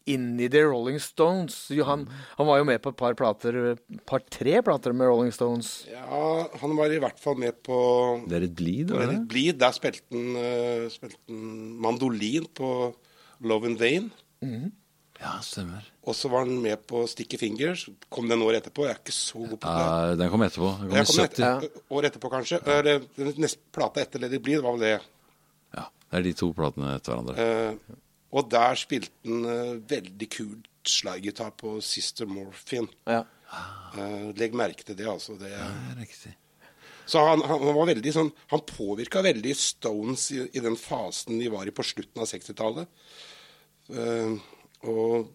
inn 0.06 0.36
i 0.38 0.46
The 0.54 0.62
Rolling 0.68 1.00
Stones. 1.02 1.56
Jo, 1.74 1.86
Han, 1.88 2.04
han 2.38 2.46
var 2.46 2.60
jo 2.60 2.68
med 2.70 2.82
på 2.84 2.92
et 2.94 3.00
par 3.00 3.16
plater, 3.18 3.76
par-tre 4.06 4.60
plater 4.62 4.94
med 4.94 5.10
Rolling 5.10 5.34
Stones. 5.34 5.88
Ja, 5.90 6.46
han 6.62 6.76
var 6.78 6.94
i 6.94 7.00
hvert 7.02 7.18
fall 7.22 7.40
med 7.42 7.58
på 7.66 7.80
Det 8.30 8.38
er 8.38 8.46
et 8.46 8.56
blid, 8.58 8.92
Let 8.92 9.00
var 9.00 9.10
det? 9.10 9.18
It 9.18 9.28
Bleed. 9.32 9.60
Der 9.64 9.74
spilte 9.74 10.06
han, 10.14 10.38
uh, 10.38 11.34
mandolin 11.82 12.46
på 12.54 12.70
Love 13.42 13.72
and 13.72 13.82
Vain. 13.82 14.12
Ja, 15.22 15.38
stemmer. 15.46 15.86
Og 16.06 16.16
så 16.18 16.30
var 16.32 16.44
han 16.46 16.58
med 16.62 16.82
på 16.90 17.06
Sticky 17.08 17.40
Fingers. 17.40 17.86
Kom 18.12 18.28
den 18.30 18.44
året 18.44 18.64
etterpå. 18.64 18.86
Jeg 18.86 18.98
er 18.98 19.02
ikke 19.02 19.16
så 19.16 19.42
god 19.42 19.58
på 19.58 19.72
det. 19.72 19.84
Ja, 19.86 20.16
den 20.20 20.32
kom 20.34 20.44
etterpå. 20.46 20.72
Den 20.82 20.90
kom 20.92 20.98
i 20.98 21.06
kom 21.08 21.20
70. 21.24 21.46
et, 21.68 21.84
år 21.98 22.08
etterpå, 22.10 22.32
kanskje. 22.34 22.60
Eller, 22.76 23.06
Den 23.16 23.32
neste 23.46 23.76
plata 23.76 24.04
etter 24.04 24.22
Lady 24.22 24.42
Bleed 24.44 24.64
var 24.66 24.76
vel 24.76 24.86
det. 24.86 24.96
Ja, 25.76 25.86
det 26.12 26.20
er 26.20 26.28
de 26.28 26.34
to 26.42 26.52
platene 26.58 26.96
etter 26.98 27.16
hverandre. 27.16 27.46
Eh, 27.46 28.00
og 28.36 28.50
der 28.52 28.80
spilte 28.80 29.14
han 29.24 29.52
eh, 29.52 29.76
veldig 29.96 30.30
kult 30.36 30.72
slaggitar 30.86 31.56
på 31.58 31.78
Sister 31.82 32.28
Morphine. 32.30 32.92
Ja. 33.08 33.24
Eh, 33.96 34.32
legg 34.36 34.58
merke 34.58 34.84
til 34.84 34.98
det, 35.00 35.08
altså. 35.10 35.38
Det, 35.40 35.54
Det 35.54 35.94
er 35.94 36.02
riktig. 36.02 36.36
Så 37.06 37.22
han, 37.22 37.44
han 37.46 37.62
var 37.62 37.86
veldig 37.86 38.12
sånn 38.16 38.32
Han 38.50 38.64
påvirka 38.66 39.22
veldig 39.22 39.52
Stones 39.54 40.24
i, 40.34 40.40
i 40.58 40.62
den 40.64 40.74
fasen 40.74 41.38
de 41.38 41.52
var 41.54 41.70
i 41.70 41.74
på 41.76 41.86
slutten 41.86 42.24
av 42.24 42.30
60-tallet. 42.32 42.90
Eh, 43.94 44.36
og 44.86 45.34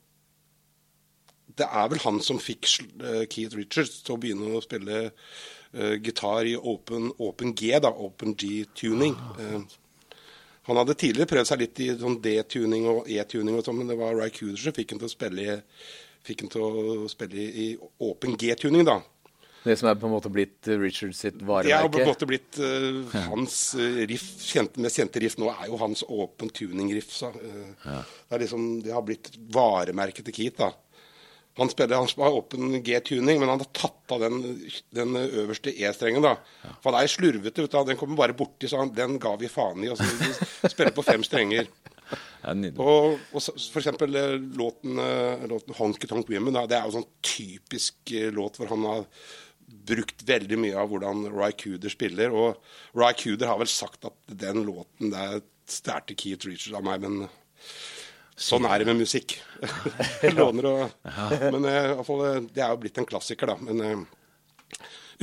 det 1.61 1.67
er 1.67 1.89
vel 1.93 2.03
han 2.05 2.21
som 2.25 2.41
fikk 2.41 2.69
eh, 3.03 3.25
Keith 3.31 3.57
Richards 3.59 4.01
til 4.05 4.17
å 4.17 4.21
begynne 4.23 4.55
å 4.57 4.63
spille 4.65 5.01
uh, 5.11 5.95
gitar 6.01 6.49
i 6.49 6.57
open, 6.57 7.11
open 7.21 7.55
G, 7.59 7.73
da, 7.83 7.91
open 7.91 8.37
G-tuning. 8.39 9.17
Eh, 9.41 10.15
han 10.69 10.79
hadde 10.79 10.97
tidligere 10.99 11.31
prøvd 11.31 11.51
seg 11.51 11.63
litt 11.65 11.83
i 11.83 11.91
sånn 11.99 12.21
D-tuning 12.23 12.87
og 12.91 13.11
E-tuning, 13.11 13.57
og 13.59 13.67
sånn, 13.67 13.81
men 13.81 13.91
det 13.91 13.99
var 14.01 14.17
Ry 14.17 14.31
Cooder 14.35 14.61
som 14.61 14.77
fikk 14.77 14.95
han 14.95 15.03
til 15.03 15.11
å 15.11 15.13
spille 15.13 15.59
fikk 16.27 16.45
han 16.45 16.53
til 16.53 16.65
å 16.65 17.09
spille 17.11 17.47
i 17.65 17.71
open 18.07 18.37
G-tuning, 18.41 18.85
da. 18.89 19.01
Det 19.65 19.77
som 19.77 19.91
er 19.91 19.99
på 20.01 20.09
en 20.09 20.15
måte 20.15 20.33
blitt 20.33 20.69
Richard 20.81 21.13
sitt 21.17 21.41
varemerke? 21.43 21.69
Det 21.69 21.79
har 21.83 21.91
på 21.93 22.01
en 22.01 22.09
måte 22.09 22.29
blitt 22.29 22.61
uh, 22.65 23.17
hans 23.29 23.57
uh, 23.77 24.03
riff, 24.09 24.29
kjente, 24.49 24.81
mest 24.81 25.01
kjente 25.01 25.21
riff 25.21 25.37
nå 25.41 25.51
er 25.53 25.67
jo 25.69 25.81
hans 25.83 26.05
open 26.09 26.53
tuning-riff. 26.57 27.11
Uh, 27.21 27.75
ja. 27.85 27.99
det, 28.31 28.45
liksom, 28.47 28.71
det 28.87 28.95
har 28.97 29.05
blitt 29.05 29.29
varemerket 29.53 30.31
til 30.31 30.39
Keith. 30.39 30.63
da. 30.63 30.73
Han 31.61 31.69
spiller 31.69 31.97
han 31.97 32.09
har 32.17 32.39
åpen 32.39 32.83
G-tuning, 32.83 33.41
men 33.41 33.49
han 33.49 33.61
har 33.61 33.69
tatt 33.77 34.15
av 34.15 34.23
den, 34.23 34.41
den 34.97 35.17
øverste 35.19 35.75
E-strengen. 35.75 36.25
da. 36.25 36.37
For 36.81 36.95
han 36.95 37.03
er 37.03 37.11
slurvete, 37.11 37.67
vet 37.67 37.75
du. 37.75 37.83
Den 37.91 37.99
kommer 38.01 38.23
bare 38.23 38.37
borti, 38.39 38.71
så 38.71 38.81
han, 38.81 38.95
den 38.97 39.19
ga 39.21 39.35
vi 39.41 39.51
faen 39.51 39.85
i. 39.85 39.91
og 39.93 39.99
så 40.01 40.07
vi 40.09 40.71
spiller 40.71 40.95
på 40.97 41.05
fem 41.05 41.27
strenger. 41.27 41.69
Er. 42.41 42.57
Og, 42.81 43.21
og 43.37 43.43
for 43.45 43.79
eksempel 43.79 44.17
eh, 44.17 44.33
låten, 44.59 44.99
eh, 44.99 45.43
låten 45.47 45.75
'Honky 45.77 46.09
Tonk 46.09 46.31
Women'. 46.33 46.57
Da, 46.57 46.65
det 46.67 46.79
er 46.79 46.89
jo 46.89 46.95
sånn 46.97 47.07
typisk 47.23 48.15
eh, 48.17 48.33
låt 48.35 48.57
hvor 48.59 48.73
han 48.73 48.87
har 48.89 49.05
brukt 49.91 50.23
veldig 50.29 50.59
mye 50.61 50.77
av 50.79 50.91
hvordan 50.91 51.25
Ry 51.33 51.53
Cooder 51.61 51.93
spiller. 51.93 52.35
Og 52.35 52.59
Ry 52.99 53.13
Cooder 53.19 53.51
har 53.51 53.61
vel 53.61 53.71
sagt 53.71 54.07
at 54.09 54.35
den 54.43 54.65
låten 54.67 55.13
der 55.15 55.41
stjal 55.71 56.03
Keith 56.17 56.49
Richards 56.49 56.75
av 56.79 56.87
meg, 56.87 57.05
men 57.05 57.29
sånn 58.41 58.67
er 58.67 58.81
det 58.83 58.89
med 58.91 59.03
musikk. 59.03 59.37
Låner 60.39 60.67
og 60.71 61.11
Men 61.53 61.67
eh, 61.69 61.91
i 61.93 61.95
hvert 61.95 62.09
fall, 62.09 62.25
eh, 62.27 62.41
det 62.51 62.65
er 62.65 62.73
jo 62.73 62.81
blitt 62.83 62.99
en 63.03 63.09
klassiker, 63.09 63.53
da. 63.53 63.59
Men 63.63 63.85
eh, 63.85 64.81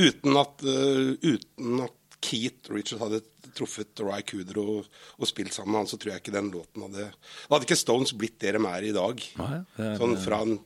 uten 0.07 0.37
at, 0.39 0.61
uten 0.63 1.81
at 1.87 2.19
Keith 2.23 2.71
Richards 2.73 3.01
hadde 3.03 3.21
truffet 3.57 3.99
Ry 4.05 4.21
Cooder 4.27 4.59
og, 4.61 4.87
og 5.17 5.29
spilt 5.29 5.55
sammen 5.55 5.73
med 5.73 5.83
han, 5.83 5.89
så 5.89 5.97
tror 5.99 6.13
jeg 6.13 6.21
ikke 6.23 6.35
den 6.35 6.51
låten 6.53 6.83
hadde 6.85 7.07
Da 7.09 7.55
hadde 7.55 7.65
ikke 7.67 7.79
Stones 7.79 8.13
blitt 8.17 8.37
det 8.43 8.53
de 8.57 8.61
er 8.69 8.87
i 8.89 8.93
dag. 8.95 9.23
Nei, 9.41 9.49
det 9.77 9.87
er- 9.87 9.99
sånn 10.01 10.15
fra 10.21 10.41
den, 10.45 10.59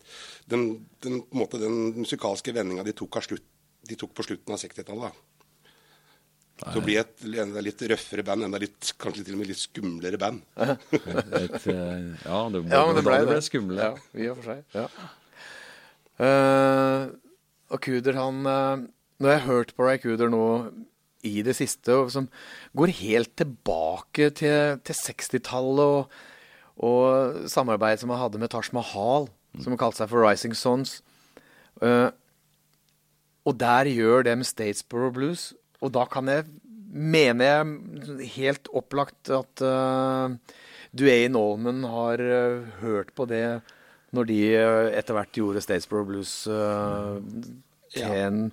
den, 0.52 0.66
den, 1.04 1.22
den 1.56 1.80
musikalske 2.02 2.54
vendinga 2.56 2.86
de 2.88 2.96
tok, 2.98 3.20
av 3.20 3.28
slutt, 3.28 3.48
de 3.92 4.00
tok 4.00 4.16
på 4.18 4.26
slutten 4.26 4.56
av 4.56 4.62
60-tallet. 4.62 5.12
da. 5.12 5.28
Til 6.62 6.78
å 6.78 6.84
bli 6.86 6.98
et 7.02 7.24
enda 7.42 7.62
litt 7.64 7.82
røffere 7.90 8.24
band, 8.26 8.46
enda 8.46 8.60
litt, 8.62 8.92
kanskje 9.02 9.24
til 9.26 9.34
og 9.34 9.42
med 9.42 9.50
litt 9.50 9.62
skumlere 9.62 10.20
band. 10.22 10.44
Et, 10.62 11.66
eh, 11.74 12.12
ja, 12.22 12.38
det, 12.54 12.62
Ja, 12.70 12.84
det 12.94 13.04
ble 13.08 13.18
det. 13.18 13.30
ble 13.32 13.40
skumle. 13.46 13.88
Ja, 13.88 13.96
i 14.14 14.30
og 14.30 14.38
for 14.38 14.52
seg. 14.52 14.62
Ja. 14.78 14.86
Uh, 16.22 17.08
og 17.74 17.82
Kuder, 17.82 18.14
han 18.20 18.46
uh, 18.46 18.84
Når 19.24 19.32
jeg 19.32 19.40
har 19.40 19.48
hørt 19.48 19.72
på 19.74 19.88
Ray 19.88 19.98
Kuder, 20.04 20.30
nå 20.30 20.44
i 21.26 21.42
det 21.46 21.54
siste, 21.58 21.94
og 21.94 22.12
som 22.14 22.28
går 22.78 22.94
helt 22.98 23.34
tilbake 23.38 24.32
til, 24.38 24.80
til 24.86 24.98
60-tallet 24.98 25.82
og, 25.86 26.16
og 26.82 27.44
samarbeidet 27.52 28.02
som 28.02 28.14
han 28.14 28.24
hadde 28.24 28.42
med 28.42 28.50
Taj 28.54 28.72
Mahal, 28.74 29.28
som 29.62 29.78
kalte 29.78 30.02
seg 30.02 30.10
for 30.10 30.26
Rising 30.26 30.56
Sons 30.58 30.96
eh, 31.84 32.10
Og 33.48 33.58
der 33.58 33.90
gjør 33.90 34.26
dem 34.28 34.44
Statesboro 34.46 35.10
Blues. 35.16 35.52
Og 35.82 35.94
da 35.96 36.06
kan 36.10 36.30
jeg 36.30 36.46
mener 36.92 37.46
jeg 37.48 38.30
helt 38.36 38.68
opplagt 38.76 39.32
at 39.34 39.64
uh, 39.64 40.34
Duane 40.92 41.40
Allman 41.40 41.86
har 41.88 42.20
uh, 42.22 42.68
hørt 42.82 43.14
på 43.16 43.26
det 43.32 43.62
når 44.12 44.28
de 44.28 44.40
uh, 44.60 44.90
etter 44.92 45.16
hvert 45.16 45.32
gjorde 45.40 45.64
Statesboro 45.64 46.04
Blues 46.10 46.34
uh, 46.52 47.18
til 47.92 48.04
Ja. 48.04 48.28
en, 48.28 48.52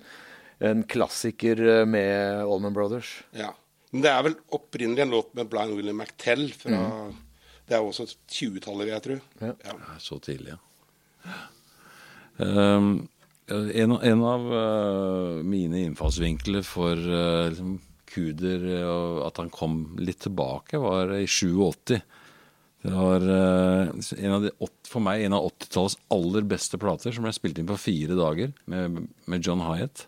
en 0.59 0.81
klassiker 0.83 1.59
eh, 1.63 1.85
med 1.87 2.41
Allman 2.43 2.73
Brothers. 2.75 3.11
Ja. 3.31 3.53
Men 3.93 4.01
det 4.03 4.09
er 4.11 4.25
vel 4.25 4.35
opprinnelig 4.53 5.05
en 5.05 5.13
låt 5.13 5.29
med 5.37 5.47
Blind 5.49 5.77
William 5.77 6.01
McTell 6.03 6.49
fra 6.53 6.81
Det 7.69 7.77
er 7.77 7.85
også 7.85 8.03
20-tallet, 8.27 8.83
vil 8.83 8.91
jeg 8.91 9.05
tro. 9.05 9.15
Ja. 9.39 9.53
Ja. 9.63 9.77
Så 10.03 10.19
tidlig, 10.25 10.57
ja. 10.57 11.37
Um, 12.39 13.07
en, 13.49 13.95
en 13.97 14.23
av 14.25 14.47
uh, 14.53 15.43
mine 15.45 15.85
innfallsvinkler 15.87 16.65
for 16.67 16.97
uh, 16.97 17.49
liksom, 17.49 17.77
Kuder 18.09 18.63
og 18.89 19.19
at 19.27 19.37
han 19.37 19.51
kom 19.53 19.83
litt 20.01 20.23
tilbake, 20.25 20.79
var 20.81 21.11
i 21.13 21.27
87. 21.29 21.99
Det 22.81 22.93
var 22.95 23.25
uh, 23.25 23.91
de, 24.45 24.53
for 24.89 25.05
meg 25.05 25.27
en 25.27 25.35
av 25.37 25.49
80-tallets 25.51 25.99
aller 26.15 26.47
beste 26.49 26.79
plater, 26.81 27.13
som 27.13 27.27
ble 27.27 27.35
spilt 27.35 27.61
inn 27.61 27.69
på 27.69 27.77
fire 27.77 28.17
dager 28.17 28.55
med, 28.71 29.03
med 29.29 29.45
John 29.45 29.61
Hyatt. 29.67 30.07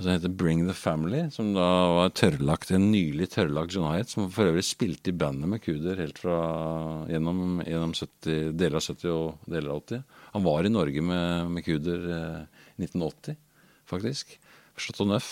Som 0.00 0.12
heter 0.12 0.32
Bring 0.32 0.62
the 0.66 0.74
Family, 0.76 1.26
som 1.30 1.50
da 1.52 1.66
var 1.92 2.12
tørrlagt, 2.16 2.70
en 2.72 2.88
nylig 2.92 3.28
tørrlagt 3.34 3.74
John 3.74 3.90
Hyatt, 3.90 4.12
som 4.12 4.30
for 4.32 4.48
øvrig 4.48 4.64
spilte 4.64 5.12
i 5.12 5.16
bandet 5.16 5.50
med 5.50 5.60
Kuder 5.64 6.00
helt 6.00 6.20
fra 6.22 6.38
gjennom, 7.10 7.60
gjennom 7.66 7.92
70, 7.96 8.54
deler 8.56 8.80
av 8.80 8.86
70 8.86 9.12
og 9.12 9.50
deler 9.50 9.74
av 9.74 9.82
80. 9.82 10.04
Han 10.36 10.46
var 10.46 10.64
i 10.64 10.72
Norge 10.72 11.04
med, 11.04 11.52
med 11.52 11.66
Cooder 11.66 12.08
eh, 12.16 12.64
i 12.78 12.86
1980, 12.86 13.36
faktisk. 13.90 14.34
Chateau 14.80 15.08
Neuf. 15.10 15.30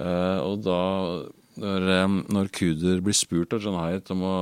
Eh, 0.00 0.38
og 0.42 0.66
da 0.66 0.80
når, 1.60 1.88
eh, 1.94 2.18
når 2.34 2.52
Kuder 2.56 3.02
blir 3.04 3.16
spurt 3.16 3.54
av 3.54 3.62
John 3.62 3.78
Hyatt 3.78 4.10
om 4.14 4.26
å, 4.26 4.36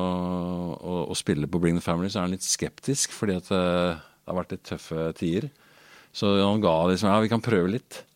å, 0.79 0.99
å, 1.09 1.19
spille 1.19 1.51
på 1.51 1.61
Bring 1.61 1.77
the 1.77 1.85
Family, 1.85 2.09
så 2.09 2.23
er 2.23 2.29
han 2.29 2.37
litt 2.37 2.47
skeptisk, 2.47 3.13
fordi 3.17 3.37
at 3.43 3.53
det, 3.53 3.65
det 3.93 4.33
har 4.33 4.41
vært 4.41 4.57
litt 4.57 4.69
tøffe 4.73 5.09
tider. 5.21 5.51
Så 6.17 6.39
han 6.41 6.63
ga 6.65 6.79
liksom 6.89 7.13
Ja, 7.13 7.21
vi 7.21 7.31
kan 7.31 7.45
prøve 7.45 7.77
litt. 7.77 8.07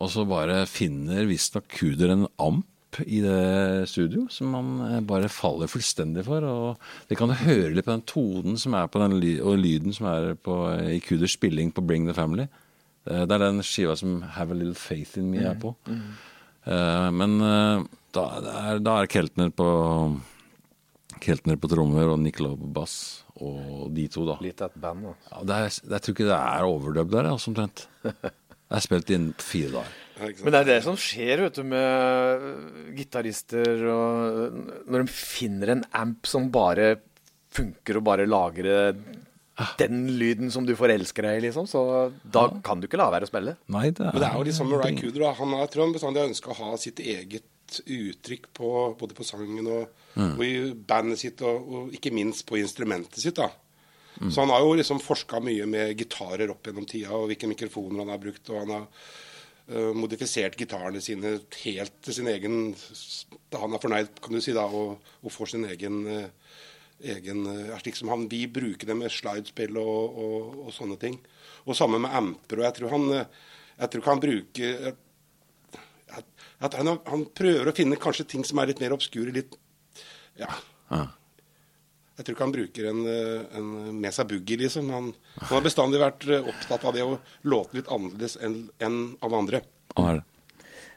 Og 0.00 0.10
så 0.12 0.24
bare 0.28 0.64
finner 0.70 1.28
visstnok 1.28 1.68
Kuder 1.76 2.14
en 2.14 2.28
amp 2.40 2.66
i 3.06 3.20
det 3.22 3.86
studio 3.86 4.24
som 4.34 4.54
han 4.56 4.70
eh, 4.88 5.02
bare 5.06 5.30
faller 5.30 5.70
fullstendig 5.70 6.24
for. 6.26 6.46
Og 6.46 7.10
det 7.10 7.18
kan 7.20 7.30
du 7.30 7.36
høre 7.38 7.74
litt 7.74 7.86
på 7.86 7.94
den 7.94 8.08
tonen 8.08 8.58
som 8.58 8.74
er 8.74 8.88
på 8.90 9.02
den 9.02 9.20
og 9.44 9.60
lyden 9.60 9.94
som 9.94 10.08
er 10.10 10.32
på, 10.34 10.56
i 10.96 10.98
Kuders 11.04 11.36
spilling 11.36 11.70
på 11.74 11.84
Bring 11.86 12.08
the 12.08 12.16
Family. 12.16 12.48
Det 13.04 13.32
er 13.32 13.40
den 13.40 13.62
skiva 13.64 13.94
som 13.96 14.18
Have 14.36 14.52
a 14.52 14.58
Little 14.58 14.76
Faith 14.76 15.16
in 15.18 15.30
Me 15.32 15.40
er 15.48 15.56
på. 15.58 15.72
Mm. 15.88 16.10
Uh, 16.66 17.08
men 17.16 17.38
uh, 17.40 17.86
da, 18.12 18.26
er, 18.60 18.82
da 18.84 18.98
er 19.00 19.08
Keltner 19.10 19.48
på 19.56 19.66
Keltner 21.20 21.56
på 21.60 21.70
trommer 21.70 22.12
og 22.12 22.20
Nick 22.22 22.40
Lowe 22.42 22.58
på 22.60 22.68
bass. 22.80 22.98
Og 23.40 23.88
de 23.96 24.04
to, 24.12 24.26
da. 24.28 24.36
Litt 24.44 24.60
et 24.64 24.76
band, 24.80 25.10
altså. 25.12 25.32
Ja, 25.32 25.42
det 25.48 25.56
er, 25.56 25.74
jeg 25.94 26.04
tror 26.04 26.16
ikke 26.16 26.28
det 26.28 26.36
er 26.36 26.68
overdubb 26.68 27.12
der, 27.12 27.30
altså, 27.32 27.52
omtrent. 27.52 27.86
Jeg 28.70 28.86
spilt 28.86 29.10
inn 29.14 29.30
fire 29.42 29.72
dager. 29.74 29.96
Men 30.44 30.52
det 30.52 30.60
er 30.60 30.68
det 30.68 30.80
som 30.84 30.98
skjer 31.00 31.46
vet 31.46 31.56
du, 31.56 31.62
med 31.64 32.42
gitarister 32.92 33.78
Når 33.80 34.98
de 34.98 35.06
finner 35.08 35.72
en 35.72 35.84
amp 35.96 36.28
som 36.28 36.50
bare 36.52 36.98
funker 37.50 37.98
og 37.98 38.04
bare 38.06 38.28
lagrer 38.28 38.98
den 39.80 40.04
lyden 40.20 40.52
som 40.52 40.66
du 40.66 40.72
forelsker 40.78 41.26
deg 41.26 41.38
i, 41.38 41.44
liksom, 41.48 41.66
så 41.68 41.82
da 42.22 42.46
ja. 42.48 42.60
kan 42.64 42.80
du 42.80 42.86
ikke 42.88 43.00
la 43.00 43.10
være 43.12 43.26
å 43.26 43.30
spille. 43.30 43.56
Nei, 43.72 43.90
det 43.92 44.06
er... 44.06 44.12
Men 44.14 44.22
det 44.22 44.28
er 44.28 44.38
jo 44.38 44.44
liksom 44.48 44.70
med 44.70 44.84
Ry 44.84 44.92
Cooder. 44.96 45.24
Han 45.36 45.56
har, 45.58 45.66
tror 45.72 45.84
han 45.84 45.96
bestandig 45.96 46.22
har 46.22 46.30
ønska 46.30 46.52
å 46.52 46.58
ha 46.62 46.78
sitt 46.80 47.02
eget 47.02 47.80
uttrykk 47.84 48.48
på, 48.56 48.70
både 48.98 49.16
på 49.18 49.26
sangen 49.26 49.68
og, 49.70 49.90
mm. 50.14 50.32
og, 50.32 50.44
i 50.46 50.54
bandet 50.74 51.20
sitt, 51.20 51.42
og, 51.46 51.68
og, 51.68 51.92
ikke 51.94 52.14
minst 52.14 52.46
på 52.48 52.58
instrumentet 52.60 53.20
sitt. 53.22 53.36
da. 53.38 53.50
Mm. 54.20 54.30
Så 54.30 54.42
han 54.42 54.52
har 54.52 54.60
jo 54.60 54.76
liksom 54.76 55.00
forska 55.00 55.40
mye 55.40 55.66
med 55.66 55.98
gitarer 55.98 56.52
opp 56.52 56.66
gjennom 56.68 56.86
tida, 56.88 57.14
og 57.16 57.30
hvilke 57.30 57.48
mikrofoner 57.48 58.02
han 58.02 58.12
har 58.12 58.20
brukt. 58.20 58.50
og 58.50 58.58
han 58.62 58.72
har 58.74 58.86
uh, 59.72 59.92
modifisert 59.96 60.58
gitarene 60.60 61.00
sine 61.00 61.38
helt 61.62 61.96
til 62.04 62.18
sin 62.18 62.28
egen 62.28 62.74
han 63.50 63.74
er 63.74 63.82
fornøyd, 63.82 64.20
kan 64.22 64.36
du 64.36 64.42
si, 64.44 64.52
da, 64.54 64.66
og, 64.66 65.00
og 65.24 65.32
får 65.34 65.54
sin 65.54 65.64
egen 65.70 66.02
uh, 66.06 66.26
egen 67.00 67.46
uh, 67.48 67.78
slik 67.80 67.96
som 67.96 68.12
han, 68.12 68.28
Vi 68.28 68.44
bruker 68.46 68.86
det 68.86 68.98
med 68.98 69.12
slidespill 69.12 69.78
og, 69.80 70.18
og, 70.24 70.58
og, 70.66 70.74
sånne 70.76 70.98
ting. 71.00 71.16
Og 71.64 71.78
sammen 71.78 72.04
med 72.04 72.12
amper. 72.12 72.60
og 72.60 72.68
Jeg 72.68 72.76
tror 72.76 72.92
han, 72.96 73.08
jeg 73.80 73.92
tror 73.94 74.10
han 74.12 74.20
bruker 74.20 74.92
at 76.60 76.76
han, 76.76 76.92
han, 77.06 77.24
prøver 77.36 77.70
å 77.70 77.74
finne 77.76 77.98
kanskje 78.00 78.26
ting 78.34 78.44
som 78.44 78.60
er 78.60 78.70
litt 78.70 78.82
mer 78.82 78.92
obskure. 78.92 79.32
litt, 79.32 79.56
ja. 80.36 80.50
Jeg 82.20 82.26
tror 82.26 82.34
ikke 82.36 82.44
han 82.44 82.52
bruker 82.52 82.86
en, 82.90 82.98
en 83.56 83.68
med 83.96 84.12
seg 84.12 84.28
Boogie, 84.28 84.60
liksom. 84.60 84.90
Han, 84.92 85.06
han, 85.38 85.46
har 85.54 85.62
bestandig 85.64 86.02
vært 86.02 86.26
eh, 86.28 86.44
opptatt 86.52 86.84
av 86.84 86.92
det 86.92 87.06
å 87.06 87.14
låte 87.48 87.78
litt 87.78 87.88
annerledes 87.88 88.36
enn 88.44 88.66
en 88.84 88.98
alle 89.24 89.38
andre. 89.40 89.62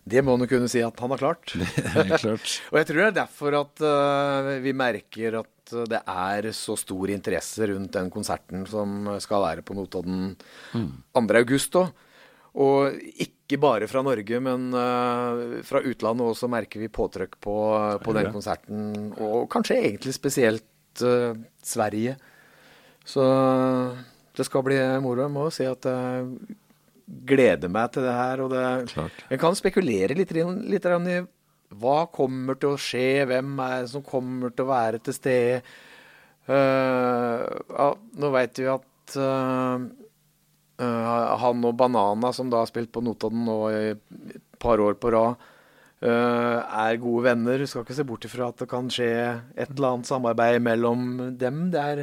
Det 0.04 0.20
må 0.20 0.36
du 0.36 0.44
kunne 0.52 0.68
si 0.68 0.82
at 0.84 1.00
han 1.00 1.14
har 1.16 1.22
klart. 1.22 1.54
Klart. 2.20 2.58
og 2.72 2.76
jeg 2.82 2.90
tror 2.90 3.00
det 3.00 3.06
er 3.08 3.20
derfor 3.22 3.56
at 3.62 3.84
uh, 3.88 4.50
vi 4.66 4.76
merker 4.76 5.40
at 5.40 5.76
det 5.88 6.02
er 6.12 6.50
så 6.52 6.76
stor 6.76 7.14
interesse 7.14 7.70
rundt 7.72 7.96
den 7.96 8.12
konserten 8.12 8.66
som 8.68 9.08
skal 9.24 9.46
være 9.46 9.64
på 9.64 9.78
Notodden 9.78 10.34
mm. 10.76 10.90
2.8. 11.16 11.86
Og 12.60 13.00
ikke 13.24 13.58
bare 13.64 13.88
fra 13.90 14.04
Norge, 14.06 14.44
men 14.44 14.68
uh, 14.76 15.64
fra 15.64 15.80
utlandet 15.88 16.36
også 16.36 16.52
merker 16.52 16.84
vi 16.84 16.92
påtrykk 16.92 17.40
på, 17.40 17.58
på 18.04 18.20
den 18.20 18.30
konserten. 18.36 18.92
Og 19.24 19.48
kanskje 19.56 19.80
egentlig 19.88 20.20
spesielt 20.20 20.68
uh, 21.02 21.34
Sverige. 21.66 22.18
Så 23.06 23.24
det 24.38 24.46
skal 24.48 24.64
bli 24.66 24.78
moro. 25.04 25.26
Jeg 25.26 25.34
må 25.34 25.48
si 25.54 25.66
at 25.68 25.88
jeg 25.90 26.58
gleder 27.28 27.72
meg 27.72 27.92
til 27.94 28.06
det 28.06 28.14
her. 28.16 28.44
Og 28.46 28.54
det, 28.54 28.66
jeg 29.30 29.42
kan 29.42 29.58
spekulere 29.58 30.18
litt, 30.18 30.32
litt 30.34 30.88
i 30.88 31.24
hva 31.82 32.04
kommer 32.14 32.58
til 32.60 32.76
å 32.76 32.80
skje, 32.80 33.26
hvem 33.30 33.58
er 33.64 33.84
det 33.84 33.92
som 33.94 34.06
kommer 34.06 34.54
til 34.54 34.68
å 34.68 34.72
være 34.72 35.02
til 35.04 35.18
stede. 35.18 35.60
Uh, 36.44 37.40
ja, 37.72 37.88
nå 38.20 38.32
veit 38.34 38.60
vi 38.60 38.68
at 38.68 39.16
uh, 39.16 39.86
uh, 40.84 41.36
han 41.40 41.66
og 41.70 41.78
Banana, 41.80 42.34
som 42.36 42.52
da 42.52 42.62
har 42.64 42.70
spilt 42.70 42.92
på 42.94 43.04
Notodden 43.06 43.46
nå 43.48 43.58
i 43.72 43.84
et 43.96 44.44
par 44.62 44.84
år 44.84 44.98
på 45.00 45.14
rad, 45.16 45.50
er 46.04 46.98
gode 47.00 47.24
venner. 47.30 47.66
Skal 47.70 47.86
ikke 47.86 47.96
se 47.96 48.06
bort 48.08 48.26
ifra 48.28 48.50
at 48.52 48.60
det 48.60 48.70
kan 48.72 48.90
skje 48.92 49.12
et 49.56 49.70
eller 49.70 49.94
annet 49.94 50.10
samarbeid 50.10 50.60
mellom 50.66 51.06
dem. 51.40 51.70
Det 51.72 51.84
er, 51.84 52.02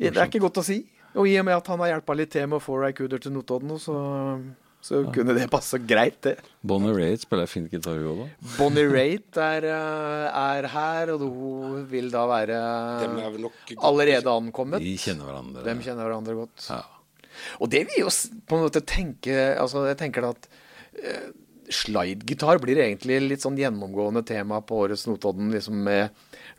det 0.00 0.16
er 0.16 0.26
ikke 0.26 0.42
godt 0.48 0.62
å 0.62 0.66
si. 0.66 0.80
Og 1.18 1.26
i 1.26 1.36
og 1.40 1.46
med 1.46 1.58
at 1.58 1.70
han 1.70 1.80
har 1.82 1.96
hjelpa 1.96 2.14
litt 2.18 2.32
til 2.34 2.46
med 2.46 2.60
å 2.60 2.62
få 2.62 2.78
Rycooder 2.84 3.22
til 3.22 3.34
Notodden, 3.34 3.74
så, 3.82 3.96
så 4.84 5.00
ja. 5.00 5.10
kunne 5.14 5.34
det 5.34 5.48
passe 5.50 5.80
greit, 5.82 6.20
det. 6.26 6.36
Bonnie 6.62 6.94
Raitt 6.94 7.24
spiller 7.24 7.50
fint 7.50 7.72
gitar, 7.72 7.98
hun 7.98 8.12
òg, 8.12 8.22
da. 8.22 8.52
Bonnie 8.54 8.86
Raitt 8.90 9.40
er, 9.42 9.66
eh, 9.72 10.28
er, 10.30 10.70
her, 10.70 11.14
og 11.16 11.26
hun 11.26 11.82
vil 11.90 12.12
da 12.14 12.24
være 12.30 12.60
allerede 13.90 14.36
ankommet. 14.36 14.84
De 14.84 14.94
kjenner 15.02 15.26
hverandre. 15.26 15.66
De 15.66 15.76
kjenner 15.82 16.06
hverandre 16.06 16.38
godt. 16.44 16.70
Ja. 16.70 16.80
Og 17.58 17.70
det 17.72 17.84
vil 17.88 18.04
jo 18.04 18.10
på 18.50 18.56
en 18.56 18.64
måte 18.66 18.82
tenke 18.84 19.32
Altså, 19.54 19.84
jeg 19.86 19.96
tenker 20.00 20.26
at 20.28 20.48
uh, 20.50 21.28
Slidegitar 21.70 22.58
blir 22.62 22.80
egentlig 22.82 23.20
litt 23.22 23.44
sånn 23.44 23.58
gjennomgående 23.58 24.22
tema 24.26 24.60
på 24.66 24.82
årets 24.84 25.06
Notodden. 25.08 25.52
liksom 25.54 25.78
Med 25.86 26.10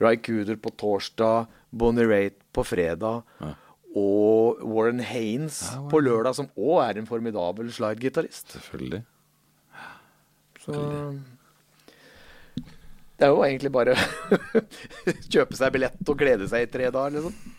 Ry 0.02 0.16
Cooder 0.24 0.56
på 0.62 0.72
torsdag, 0.80 1.50
Bonnie 1.70 2.08
Raitt 2.08 2.40
på 2.56 2.64
fredag. 2.68 3.24
Ja. 3.42 3.54
Og 3.92 4.62
Warren 4.64 5.02
Haines 5.04 5.62
ja, 5.74 5.82
på 5.92 6.00
lørdag, 6.00 6.38
som 6.38 6.48
òg 6.56 6.80
er 6.86 7.02
en 7.02 7.10
formidabel 7.10 7.72
slidegitarist. 7.76 8.56
Selvfølgelig. 8.56 9.04
Så 10.62 10.78
Det 13.20 13.28
er 13.28 13.34
jo 13.34 13.44
egentlig 13.44 13.72
bare 13.74 13.98
kjøpe 15.34 15.58
seg 15.58 15.74
billett 15.76 16.10
og 16.10 16.18
glede 16.18 16.48
seg 16.50 16.66
i 16.66 16.72
tre 16.72 16.88
dager, 16.94 17.20
liksom. 17.20 17.58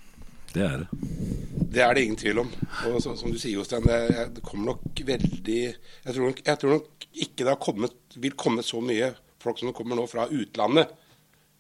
Det 0.53 0.65
er 0.67 0.85
det. 0.85 1.42
Det 1.73 1.81
er 1.81 1.95
det 1.97 2.05
ingen 2.05 2.19
tvil 2.21 2.43
om. 2.43 2.51
Og 2.91 2.99
så, 3.01 3.15
som 3.17 3.33
du 3.33 3.39
sier, 3.41 3.57
Jostein, 3.57 3.87
det, 3.89 4.01
det, 4.37 4.45
kommer 4.45 4.75
nok 4.75 5.03
veldig 5.09 5.61
jeg 5.63 6.15
tror 6.15 6.27
nok, 6.27 6.43
jeg 6.45 6.61
tror 6.61 6.75
nok 6.77 7.07
ikke 7.13 7.45
det 7.45 7.53
har 7.53 7.61
kommet, 7.61 8.19
vil 8.21 8.37
komme 8.39 8.65
så 8.67 8.81
mye 8.85 9.13
folk 9.43 9.61
som 9.61 9.71
det 9.71 9.77
kommer 9.77 9.99
nå 9.99 10.05
fra 10.11 10.27
utlandet. 10.33 10.93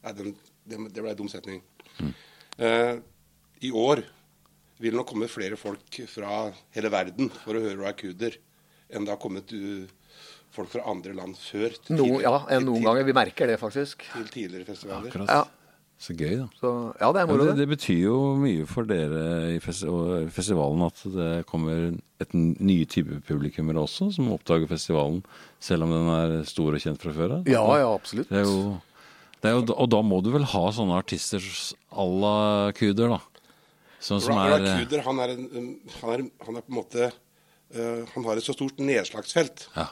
Nei, 0.02 0.12
den, 0.18 0.34
det, 0.68 0.80
det 0.92 1.04
ble 1.04 1.14
en 1.14 1.18
dum 1.18 1.30
setning. 1.32 1.62
Mm. 1.98 2.12
Uh, 2.60 2.94
I 3.64 3.72
år 3.72 4.04
vil 4.82 4.92
det 4.92 4.98
nok 4.98 5.10
komme 5.12 5.30
flere 5.30 5.58
folk 5.60 6.00
fra 6.10 6.44
hele 6.74 6.92
verden 6.92 7.30
for 7.42 7.56
å 7.56 7.64
høre 7.64 7.80
Rakuder 7.80 8.36
enn 8.92 9.06
det 9.06 9.14
har 9.14 9.20
kommet 9.22 9.52
uh, 9.56 9.88
folk 10.52 10.72
fra 10.74 10.84
andre 10.92 11.16
land 11.16 11.38
før. 11.40 11.76
No, 11.94 12.08
ja, 12.20 12.36
enn 12.52 12.66
noen 12.68 12.84
ganger. 12.84 13.08
Vi 13.08 13.16
merker 13.16 13.48
det, 13.48 13.58
faktisk. 13.60 14.04
Til 14.12 14.28
tidligere 14.28 14.68
festivaler. 14.68 15.08
Akkurat. 15.08 15.32
Ja. 15.32 15.61
Så 16.02 16.16
gøy, 16.18 16.32
da. 16.40 16.48
Så, 16.58 16.70
ja, 16.98 17.08
Det 17.14 17.20
er 17.20 17.28
moro, 17.30 17.44
det, 17.46 17.54
det, 17.60 17.68
betyr 17.70 18.00
jo 18.00 18.16
mye 18.42 18.64
for 18.66 18.88
dere 18.90 19.52
i 19.54 19.58
festivalen 19.62 20.82
at 20.88 21.02
det 21.14 21.28
kommer 21.46 21.92
et 22.22 22.32
nye 22.34 22.88
type 22.90 23.20
publikummere 23.28 23.84
også, 23.84 24.08
som 24.16 24.32
oppdager 24.34 24.66
festivalen, 24.70 25.20
selv 25.62 25.86
om 25.86 25.92
den 25.94 26.08
er 26.10 26.34
stor 26.48 26.74
og 26.74 26.82
kjent 26.82 26.98
fra 27.02 27.14
før 27.14 27.36
av. 27.38 27.50
Ja, 27.50 27.62
ja, 27.78 27.92
absolutt. 27.92 28.32
Det 28.32 28.40
er 28.40 28.50
jo, 28.50 28.72
det 29.38 29.52
er 29.52 29.54
jo, 29.54 29.62
og 29.76 29.92
da 29.94 30.00
må 30.06 30.18
du 30.26 30.32
vel 30.34 30.48
ha 30.50 30.64
sånne 30.74 30.98
artister 30.98 31.46
à 31.94 32.08
la 32.24 32.34
Kuder, 32.74 33.14
da? 33.14 33.20
Sånn 34.02 34.24
som 34.24 34.42
er 34.42 34.58
Kuder, 34.82 35.04
han 35.06 35.22
er, 35.22 35.36
en, 35.36 35.68
han, 36.00 36.14
er, 36.16 36.26
han 36.48 36.58
er 36.58 36.66
på 36.66 36.72
en 36.72 36.80
måte 36.80 37.12
uh, 37.12 38.02
Han 38.16 38.26
har 38.26 38.40
et 38.40 38.46
så 38.48 38.56
stort 38.56 38.82
nedslagsfelt. 38.82 39.68
Ja. 39.78 39.86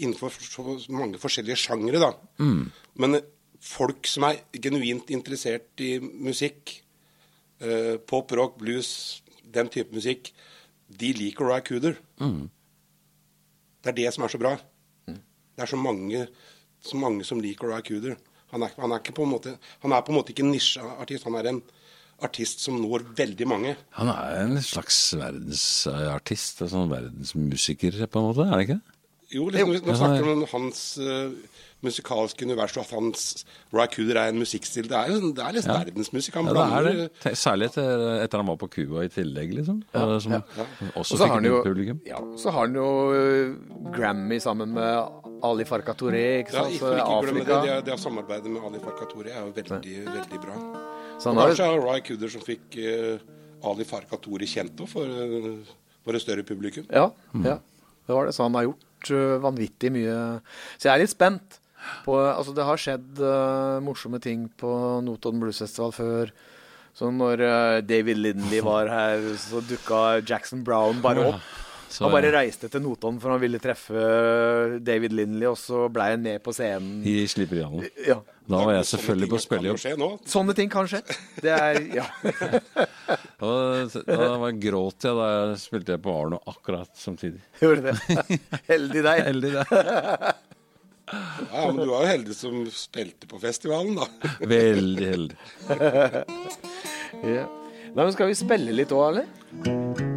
Innenfor 0.00 0.34
så 0.34 0.66
mange 0.90 1.22
forskjellige 1.22 1.62
sjangere, 1.62 2.02
da. 2.02 2.10
Mm. 2.42 2.72
Men 2.98 3.20
folk 3.64 4.08
som 4.08 4.26
er 4.28 4.42
genuint 4.60 5.10
interessert 5.14 5.80
i 5.82 5.96
musikk, 6.00 6.76
eh, 7.60 7.96
pop, 7.96 8.32
rock, 8.36 8.58
blues, 8.60 9.22
den 9.44 9.70
type 9.72 9.94
musikk, 9.94 10.32
de 10.88 11.12
liker 11.16 11.48
Ry 11.48 11.60
Cooder. 11.64 11.96
Mm. 12.20 12.50
Det 13.82 13.92
er 13.92 13.98
det 14.02 14.14
som 14.14 14.24
er 14.24 14.32
så 14.32 14.40
bra. 14.40 14.54
Mm. 15.08 15.20
Det 15.56 15.64
er 15.64 15.70
så 15.70 15.80
mange, 15.80 16.26
så 16.84 17.00
mange 17.00 17.24
som 17.24 17.40
liker 17.40 17.72
Ry 17.72 17.80
Cooder. 17.86 18.18
Han 18.52 18.62
er, 18.62 18.74
han, 18.78 18.92
er 18.92 19.14
på 19.14 19.26
måte, 19.26 19.56
han 19.82 19.92
er, 19.92 20.04
på 20.04 20.12
en 20.12 20.20
måte, 20.20 20.30
ikke 20.30 20.44
en 20.44 20.52
nisjeartist, 20.54 21.26
han 21.26 21.38
er 21.40 21.50
en 21.50 21.62
artist 22.22 22.62
som 22.62 22.76
når 22.78 23.08
veldig 23.18 23.46
mange. 23.50 23.72
Han 23.98 24.10
er 24.12 24.44
en 24.44 24.60
slags 24.62 24.98
verdensartist, 25.18 26.62
en 26.62 26.70
sånn 26.70 26.92
verdensmusiker 26.92 28.04
på 28.06 28.20
en 28.20 28.28
måte, 28.28 28.46
er 28.46 28.54
det 28.54 28.68
ikke? 28.68 28.93
Jo, 29.34 29.48
liksom, 29.50 29.72
Jo. 29.74 29.80
nå 29.88 29.94
snakker 29.98 30.24
vi 30.28 30.32
om 30.38 30.44
hans 30.52 30.80
uh, 31.02 31.60
musikalske 31.84 32.46
univers, 32.46 32.76
og 32.78 32.84
at 32.86 32.92
hans 32.96 33.24
Ry 33.74 33.84
Cooder 33.92 34.16
er 34.22 34.30
en 34.32 34.38
musikkstil. 34.40 34.86
Det 34.88 34.96
er, 34.96 35.10
jo- 35.12 35.32
det 35.36 35.42
er 35.44 35.52
litt 35.56 35.66
verdensmusikk. 35.68 36.38
Han 36.38 36.46
Ja, 36.48 36.52
det 36.54 36.62
er 36.62 36.70
blander 36.70 37.10
det. 37.24 37.34
Særlig 37.36 37.66
etter, 37.68 38.04
etter 38.24 38.40
han 38.40 38.48
var 38.48 38.56
på 38.62 38.68
Cuba 38.72 39.02
i 39.04 39.10
tillegg, 39.12 39.52
liksom. 39.58 39.82
Eh, 39.92 40.14
Som 40.24 40.32
ja. 40.38 40.40
også 40.96 41.18
og 41.20 41.28
har 41.34 41.42
jo, 41.44 41.58
publikum. 41.66 42.00
ja, 42.08 42.22
så 42.40 42.54
har 42.54 42.66
han 42.68 42.74
jo 42.78 42.86
øh, 43.12 43.92
Grammy 43.92 44.38
sammen 44.40 44.72
med 44.72 45.20
Ali 45.44 45.64
Farka 45.68 45.92
Touré, 45.98 46.24
ikke 46.40 46.54
Ja, 46.54 46.62
sant? 46.62 46.74
ikke, 46.78 46.94
ikke 46.94 46.96
det. 46.96 47.04
Afrika. 47.18 47.60
Det, 47.66 47.84
det 47.90 47.94
å 47.98 48.00
samarbeide 48.00 48.48
med 48.54 48.64
Ali 48.70 48.80
Farkatori 48.80 49.30
er 49.34 49.42
jo 49.44 49.52
veldig, 49.60 49.96
veldig 50.14 50.40
bra. 50.46 50.56
Så 51.20 51.28
han 51.30 51.36
har 51.42 51.52
kanskje 51.52 51.68
er 51.68 51.76
det 51.76 51.84
Ry 51.90 52.00
Cooder 52.08 52.32
som 52.32 52.40
fikk 52.48 52.78
uh, 52.80 53.68
Ali 53.68 53.84
Farkatori 53.84 54.46
kjent 54.48 54.80
òg, 54.80 54.88
for, 54.88 55.04
uh, 55.04 55.76
for 56.04 56.16
et 56.16 56.22
større 56.24 56.42
publikum. 56.48 56.86
Ja, 56.88 57.10
ja, 57.44 57.58
det 58.08 58.14
var 58.16 58.26
det. 58.30 58.34
Så 58.34 58.42
han 58.48 58.54
har 58.56 58.70
gjort 58.70 58.88
øh, 59.14 59.42
vanvittig 59.42 59.92
mye. 59.94 60.16
Så 60.78 60.88
jeg 60.88 60.94
er 60.94 61.02
litt 61.04 61.14
spent. 61.14 61.60
På, 62.04 62.16
altså 62.16 62.54
det 62.56 62.64
har 62.64 62.80
skjedd 62.80 63.18
uh, 63.20 63.82
morsomme 63.84 64.16
ting 64.22 64.46
på 64.60 64.70
Notodden 65.04 65.42
Blues 65.42 65.60
Festival 65.60 65.92
før. 65.92 66.32
Så 66.96 67.10
når 67.12 67.42
uh, 67.44 67.82
David 67.84 68.22
Lindley 68.22 68.62
var 68.64 68.88
her, 68.88 69.26
så 69.40 69.60
dukka 69.60 70.22
Jackson 70.24 70.64
Brown 70.64 71.02
bare 71.04 71.26
opp. 71.34 71.50
Så, 71.88 72.04
Han 72.04 72.14
bare 72.14 72.30
reiste 72.34 72.68
til 72.72 72.82
Notodden 72.82 73.20
for 73.22 73.34
han 73.34 73.42
ville 73.42 73.60
treffe 73.62 74.04
David 74.84 75.14
Lindley, 75.14 75.46
og 75.50 75.58
så 75.60 75.86
blei 75.92 76.10
han 76.14 76.24
med 76.24 76.42
på 76.44 76.54
scenen. 76.56 77.02
I 77.06 77.24
Slipperianen. 77.30 77.84
Ja. 78.06 78.18
Da 78.44 78.60
var 78.60 78.74
jeg 78.76 78.88
selvfølgelig 78.90 79.28
på 79.32 79.38
spillejobb. 79.40 80.24
Sånne 80.28 80.54
ting 80.56 80.68
kan 80.72 80.88
skje. 80.90 81.00
Det 81.40 81.52
er 81.54 81.78
Ja. 81.96 82.04
da, 83.40 83.52
Da 84.04 84.30
var 84.42 84.58
gråt 84.60 85.06
jeg 85.08 85.16
da 85.16 85.28
jeg 85.32 85.60
spilte 85.62 85.96
på 86.02 86.16
Arno 86.24 86.40
akkurat 86.50 86.90
samtidig. 86.98 87.40
Gjorde 87.62 87.92
det. 87.94 88.38
Heldig 88.72 89.04
deg. 89.06 89.22
Heldig 89.30 89.54
deg. 89.58 89.76
Ja, 91.52 91.66
men 91.68 91.76
du 91.76 91.90
var 91.90 92.06
jo 92.06 92.08
heldig 92.08 92.34
som 92.36 92.62
spilte 92.72 93.28
på 93.28 93.38
festivalen, 93.42 93.98
da. 94.00 94.08
Veldig 94.54 95.10
heldig. 95.10 95.36
Ja. 97.28 97.44
Nei, 97.94 98.00
men 98.02 98.12
skal 98.16 98.32
vi 98.32 98.40
spille 98.40 98.74
litt 98.74 98.92
òg, 98.96 99.06
eller? 99.12 100.12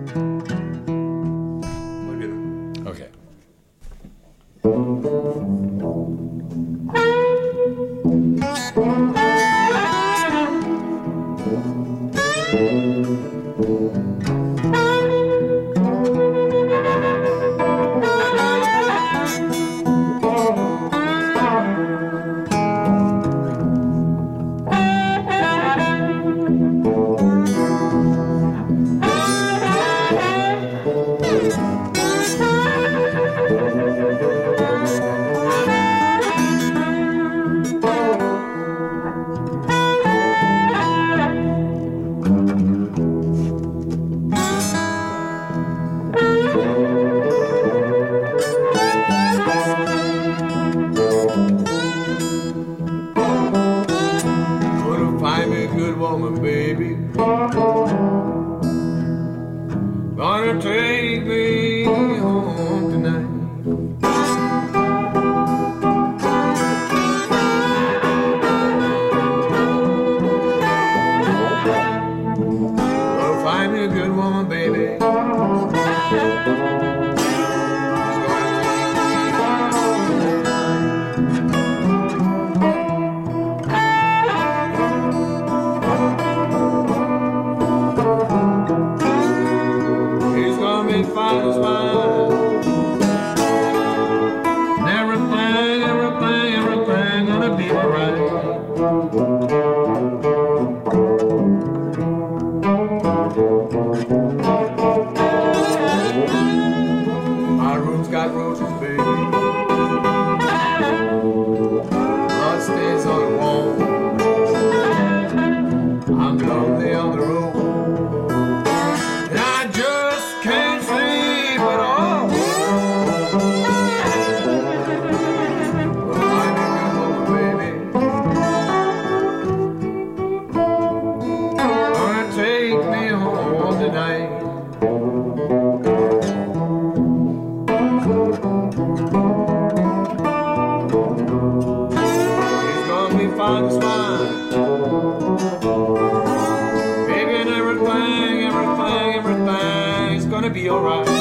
you're 150.67 150.81
right. 150.81 151.16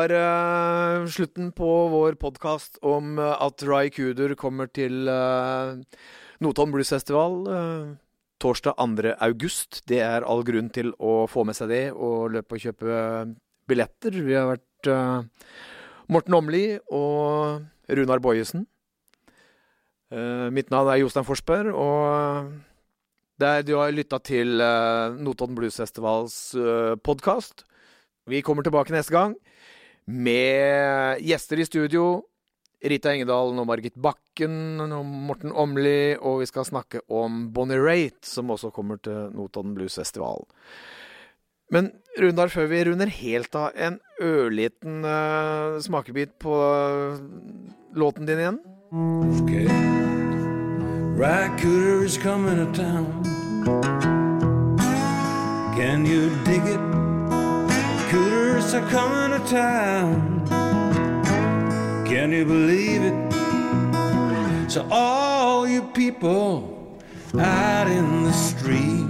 Var 0.00 0.12
uh, 0.16 1.06
slutten 1.10 1.50
på 1.52 1.68
vår 1.92 2.16
podkast 2.20 2.78
om 2.86 3.18
eh, 3.18 3.42
at 3.44 3.60
Ry 3.66 3.90
Cooder 3.92 4.32
kommer 4.38 4.70
til 4.72 5.08
uh, 5.10 5.76
Notodden 6.40 6.72
Blues 6.72 6.92
Festival. 6.92 7.34
Uh, 7.44 7.90
torsdag 8.40 8.78
2. 8.80 9.12
august. 9.26 9.82
Det 9.90 10.00
er 10.00 10.24
all 10.24 10.44
grunn 10.46 10.70
til 10.72 10.94
å 10.96 11.26
få 11.28 11.44
med 11.44 11.58
seg 11.58 11.72
det 11.72 11.82
og 11.92 12.30
løpe 12.36 12.56
og 12.56 12.64
kjøpe 12.64 13.02
billetter. 13.68 14.16
Vi 14.24 14.38
har 14.38 14.48
vært 14.54 14.88
uh, 14.88 15.26
Morten 16.08 16.38
Åmli 16.38 16.64
og 16.86 17.60
Runar 17.90 18.24
Bojesen. 18.24 18.64
Uh, 20.08 20.48
mitt 20.54 20.72
navn 20.72 20.94
er 20.94 21.02
Jostein 21.02 21.28
Forsberg, 21.28 21.74
og 21.76 22.56
der 23.42 23.66
du 23.68 23.76
har 23.76 23.92
lytta 23.92 24.22
til 24.24 24.64
uh, 24.64 25.12
Notodden 25.20 25.60
Bluesfestivals 25.60 26.54
uh, 26.56 26.96
podkast. 27.04 27.66
Vi 28.30 28.40
kommer 28.46 28.64
tilbake 28.64 28.96
neste 28.96 29.12
gang 29.12 29.36
med 30.10 31.22
gjester 31.24 31.60
i 31.62 31.66
studio. 31.68 32.22
Rita 32.80 33.12
Engedalen 33.12 33.58
og 33.60 33.66
Margit 33.68 33.96
Bakken 34.00 34.80
og 34.80 35.04
Morten 35.04 35.52
Åmli, 35.52 36.16
og 36.16 36.40
vi 36.40 36.46
skal 36.48 36.64
snakke 36.64 37.02
om 37.12 37.50
Bonnie 37.52 37.80
Raitt, 37.80 38.24
som 38.24 38.50
også 38.50 38.70
kommer 38.72 38.96
til 39.04 39.28
Notodden 39.36 39.74
Bluesfestival. 39.76 40.48
Men 41.70 41.92
Rundar, 42.18 42.48
før 42.50 42.66
vi 42.72 42.84
runder 42.88 43.06
helt 43.20 43.54
av, 43.54 43.70
en 43.76 44.00
ørliten 44.20 45.04
uh, 45.06 45.78
smakebit 45.84 46.32
på 46.42 46.50
uh, 46.50 47.20
låten 47.94 48.26
din 48.26 48.40
igjen? 48.42 48.58
Ok. 48.90 49.52
Rycooter 51.20 52.08
clowns 58.70 58.74
are 58.74 58.90
coming 58.90 59.40
to 59.40 59.50
town. 59.50 60.46
Can 62.06 62.32
you 62.32 62.44
believe 62.44 63.02
it? 63.02 64.70
So, 64.70 64.86
all 64.90 65.66
you 65.66 65.82
people 65.82 66.98
out 67.38 67.88
in 67.88 68.24
the 68.24 68.32
street, 68.32 69.06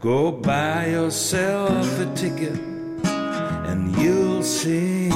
go 0.00 0.32
buy 0.32 0.86
yourself 0.86 2.00
a 2.00 2.06
ticket 2.14 2.58
and 3.04 3.96
you'll 3.96 4.42
see. 4.42 5.08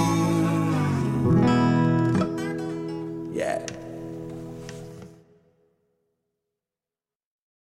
Yeah. 3.33 3.64